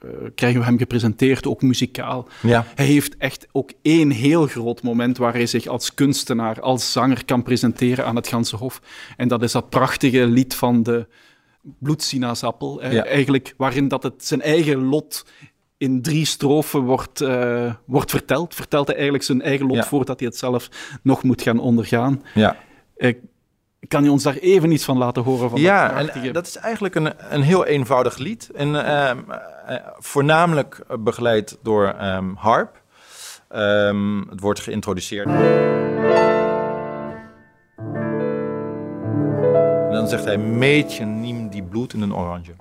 uh, 0.04 0.10
krijgen 0.34 0.60
we 0.60 0.66
hem 0.66 0.78
gepresenteerd, 0.78 1.46
ook 1.46 1.62
muzikaal. 1.62 2.28
Ja. 2.42 2.66
Hij 2.74 2.86
heeft 2.86 3.16
echt 3.16 3.46
ook 3.52 3.72
één 3.82 4.10
heel 4.10 4.46
groot 4.46 4.82
moment 4.82 5.18
waar 5.18 5.32
hij 5.32 5.46
zich 5.46 5.66
als 5.66 5.94
kunstenaar, 5.94 6.60
als 6.60 6.92
zanger 6.92 7.24
kan 7.24 7.42
presenteren 7.42 8.06
aan 8.06 8.16
het 8.16 8.28
ganse 8.28 8.56
hof. 8.56 8.80
En 9.16 9.28
dat 9.28 9.42
is 9.42 9.52
dat 9.52 9.70
prachtige 9.70 10.26
lied 10.26 10.54
van 10.54 10.82
de 10.82 11.06
bloedsinaasappel. 11.62 12.82
Ja. 12.82 13.04
Eigenlijk 13.04 13.54
waarin 13.56 13.88
dat 13.88 14.02
het 14.02 14.26
zijn 14.26 14.42
eigen 14.42 14.84
lot 14.84 15.26
in 15.80 16.02
drie 16.02 16.24
strofen 16.24 16.80
wordt, 16.80 17.20
uh, 17.20 17.72
wordt 17.84 18.10
verteld. 18.10 18.54
Vertelt 18.54 18.86
hij 18.86 18.94
eigenlijk 18.94 19.24
zijn 19.24 19.42
eigen 19.42 19.66
lot 19.66 19.76
ja. 19.76 19.84
voordat 19.84 20.18
hij 20.18 20.28
het 20.28 20.36
zelf 20.36 20.68
nog 21.02 21.22
moet 21.22 21.42
gaan 21.42 21.60
ondergaan. 21.60 22.22
Ja. 22.34 22.56
Uh, 22.96 23.14
kan 23.88 24.04
je 24.04 24.10
ons 24.10 24.22
daar 24.22 24.34
even 24.34 24.70
iets 24.70 24.84
van 24.84 24.98
laten 24.98 25.22
horen? 25.22 25.50
Van 25.50 25.60
ja, 25.60 26.02
dat, 26.02 26.08
en, 26.08 26.32
dat 26.32 26.46
is 26.46 26.56
eigenlijk 26.56 26.94
een, 26.94 27.12
een 27.34 27.42
heel 27.42 27.66
eenvoudig 27.66 28.18
lied. 28.18 28.50
En, 28.54 28.68
uh, 28.68 29.10
voornamelijk 29.98 30.84
begeleid 30.98 31.58
door 31.62 31.94
um, 32.02 32.34
harp. 32.36 32.82
Um, 33.54 34.26
het 34.30 34.40
wordt 34.40 34.60
geïntroduceerd. 34.60 35.26
En 39.86 39.92
dan 39.92 40.08
zegt 40.08 40.24
hij: 40.24 40.38
Meetje 40.38 41.04
niem 41.04 41.48
die 41.48 41.62
bloed 41.62 41.92
in 41.92 42.00
een 42.00 42.14
oranje. 42.14 42.52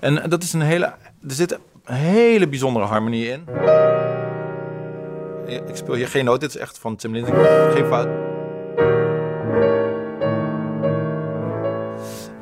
En 0.00 0.30
dat 0.30 0.42
is 0.42 0.52
een 0.52 0.60
hele, 0.60 0.84
er 1.28 1.34
zit 1.34 1.52
een 1.84 1.94
hele 1.94 2.48
bijzondere 2.48 2.86
harmonie 2.86 3.28
in. 3.28 3.44
Ik 5.46 5.76
speel 5.76 5.94
hier 5.94 6.08
geen 6.08 6.24
noot, 6.24 6.40
dit 6.40 6.54
is 6.54 6.56
echt 6.56 6.78
van 6.78 6.96
Tim 6.96 7.12
Linden. 7.12 7.34
Geen 7.72 7.86
fout. 7.86 8.08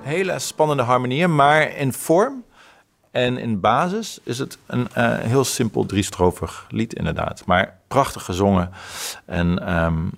Hele 0.01 0.39
spannende 0.39 0.83
harmonieën, 0.83 1.35
maar 1.35 1.77
in 1.77 1.93
vorm 1.93 2.45
en 3.11 3.39
in 3.39 3.61
basis 3.61 4.19
is 4.23 4.39
het 4.39 4.59
een 4.67 4.89
uh, 4.99 5.19
heel 5.19 5.45
simpel 5.45 5.87
driestrofig 5.87 6.67
lied 6.71 6.95
inderdaad. 6.95 7.43
Maar 7.47 7.79
prachtig 7.89 8.25
gezongen. 8.25 8.71
En 9.25 9.75
um, 9.85 10.11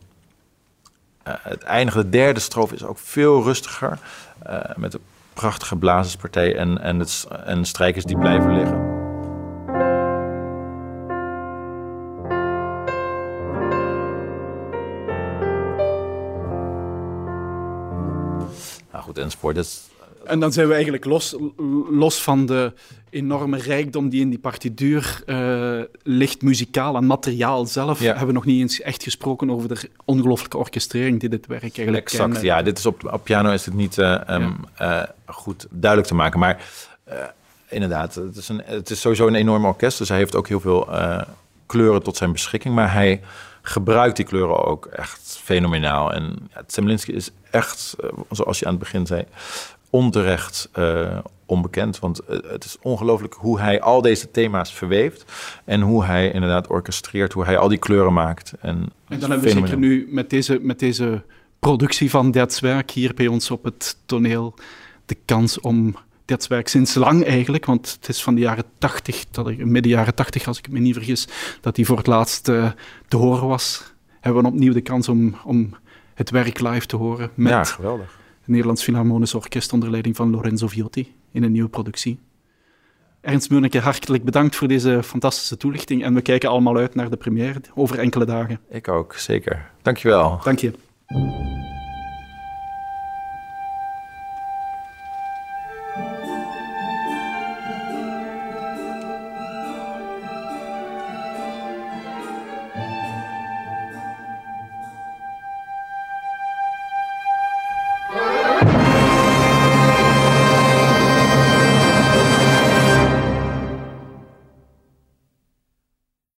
uh, 1.29 1.35
het 1.39 1.63
eindige, 1.63 2.03
de 2.03 2.09
derde 2.09 2.41
strofe 2.41 2.75
is 2.75 2.85
ook 2.85 2.99
veel 2.99 3.43
rustiger. 3.43 3.99
Uh, 4.47 4.61
met 4.77 4.95
een 4.95 5.01
prachtige 5.35 5.77
blazerspartij 5.77 6.57
en, 6.57 6.81
en, 6.81 6.99
het, 6.99 7.29
en 7.45 7.65
strijkers 7.65 8.05
die 8.05 8.19
blijven 8.19 8.55
liggen. 8.55 8.99
Nou 18.91 19.05
goed, 19.05 19.19
enzovoort. 19.19 19.55
Dat 19.55 19.90
en 20.31 20.41
dan 20.41 20.53
zijn 20.53 20.67
we 20.67 20.73
eigenlijk 20.75 21.05
los, 21.05 21.37
los 21.91 22.23
van 22.23 22.47
de 22.47 22.73
enorme 23.11 23.59
rijkdom 23.59 24.09
die 24.09 24.21
in 24.21 24.31
die 24.31 24.39
partituur 24.39 25.23
uh, 25.27 25.81
ligt, 26.03 26.43
muzikaal 26.43 26.97
en 26.97 27.07
materiaal 27.07 27.67
zelf, 27.67 28.01
ja. 28.01 28.07
hebben 28.07 28.27
we 28.27 28.33
nog 28.33 28.45
niet 28.45 28.61
eens 28.61 28.81
echt 28.81 29.03
gesproken 29.03 29.51
over 29.51 29.69
de 29.69 29.91
ongelooflijke 30.05 30.59
orchestrering 30.59 31.21
die 31.21 31.29
dit 31.29 31.47
werk 31.47 31.63
eigenlijk 31.63 31.97
Exact, 31.97 32.41
ja. 32.41 32.63
Dit 32.63 32.79
is 32.79 32.87
op, 32.87 33.13
op 33.13 33.25
piano 33.25 33.51
is 33.51 33.65
het 33.65 33.75
niet 33.75 33.99
uh, 33.99 34.21
um, 34.31 34.57
ja. 34.79 35.03
uh, 35.03 35.09
goed 35.27 35.67
duidelijk 35.71 36.11
te 36.11 36.17
maken, 36.17 36.39
maar 36.39 36.65
inderdaad, 37.69 38.15
het 38.15 38.37
is, 38.37 38.49
een, 38.49 38.63
het 38.65 38.91
is 38.91 39.01
sowieso 39.01 39.27
een 39.27 39.35
enorm 39.35 39.65
orkest, 39.65 39.99
dus 39.99 40.09
hij 40.09 40.19
heeft 40.19 40.37
ook 40.37 40.49
heel 40.49 40.61
veel 40.61 40.89
kleuren 41.67 42.03
tot 42.03 42.17
zijn 42.17 42.33
beschikking, 42.33 42.75
maar 42.75 42.93
hij 42.93 43.21
gebruikt 43.63 44.17
die 44.17 44.25
kleuren 44.25 44.65
ook 44.65 44.87
echt 44.87 45.39
fenomenaal. 45.43 46.13
En 46.13 46.49
ja, 46.55 46.63
Zemlinski 46.67 47.13
is 47.13 47.31
echt, 47.51 47.97
zoals 48.31 48.59
je 48.59 48.65
aan 48.65 48.71
het 48.71 48.81
begin 48.81 49.07
zei, 49.07 49.25
onterecht 49.91 50.71
uh, 50.79 51.19
onbekend. 51.47 51.99
Want 51.99 52.21
uh, 52.31 52.37
het 52.51 52.65
is 52.65 52.77
ongelooflijk 52.83 53.35
hoe 53.35 53.61
hij 53.61 53.81
al 53.81 54.03
deze 54.03 54.31
thema's 54.31 54.73
verweeft. 54.73 55.25
En 55.65 55.81
hoe 55.81 56.05
hij 56.05 56.31
inderdaad 56.31 56.67
orchestreert, 56.67 57.33
hoe 57.33 57.45
hij 57.45 57.59
al 57.59 57.69
die 57.69 57.79
kleuren 57.79 58.13
maakt. 58.13 58.53
En, 58.61 58.77
en 59.09 59.21
dan 59.21 59.31
hebben 59.31 59.49
we 59.49 59.61
zeker 59.61 59.79
nu 59.79 60.09
met 60.11 60.31
deze, 60.31 60.59
met 60.63 60.79
deze 60.79 61.23
productie 61.59 62.11
van 62.11 62.31
Detswerk 62.31 62.91
hier 62.91 63.15
bij 63.15 63.27
ons 63.27 63.51
op 63.51 63.65
het 63.65 63.97
toneel 64.07 64.55
de 65.07 65.17
kans 65.25 65.61
om 65.61 65.97
Detswerk 66.25 66.69
sinds 66.69 66.95
lang 66.95 67.25
eigenlijk, 67.25 67.67
want 67.67 67.97
het 68.01 68.09
is 68.09 68.23
van 68.23 68.35
de 68.35 68.41
jaren 68.41 68.65
80, 68.79 69.25
midden 69.57 69.93
jaren 69.93 70.15
80 70.15 70.47
als 70.47 70.59
ik 70.59 70.71
me 70.71 70.79
niet 70.79 70.95
vergis, 70.95 71.29
dat 71.61 71.77
hij 71.77 71.85
voor 71.85 71.97
het 71.97 72.07
laatst 72.07 72.49
uh, 72.49 72.71
te 73.09 73.17
horen 73.17 73.49
was. 73.49 73.93
Hebben 74.21 74.43
we 74.43 74.49
opnieuw 74.49 74.73
de 74.73 74.81
kans 74.81 75.09
om, 75.09 75.37
om 75.45 75.75
het 76.15 76.31
werk 76.31 76.61
live 76.61 76.87
te 76.87 76.97
horen. 76.97 77.31
Met 77.35 77.53
ja, 77.53 77.65
geweldig 77.65 78.20
Nederlands 78.51 78.83
Philharmonisch 78.83 79.35
Orkest 79.35 79.73
onder 79.73 79.91
leiding 79.91 80.17
van 80.17 80.31
Lorenzo 80.31 80.69
Viotti 80.69 81.15
in 81.33 81.43
een 81.43 81.53
nieuwe 81.53 81.69
productie. 81.69 82.19
Ernst 83.21 83.51
Meurneke, 83.51 83.79
hartelijk 83.79 84.25
bedankt 84.25 84.57
voor 84.57 84.69
deze 84.69 85.03
fantastische 85.03 85.57
toelichting 85.57 86.05
en 86.05 86.15
we 86.15 86.23
kijken 86.23 86.49
allemaal 86.49 86.77
uit 86.77 86.95
naar 86.95 87.11
de 87.11 87.17
première 87.17 87.61
over 87.75 87.99
enkele 87.99 88.25
dagen. 88.25 88.61
Ik 88.71 88.89
ook, 88.89 89.15
zeker. 89.15 89.71
Dankjewel. 89.83 90.41
Dank 90.45 90.59
je. 90.59 90.73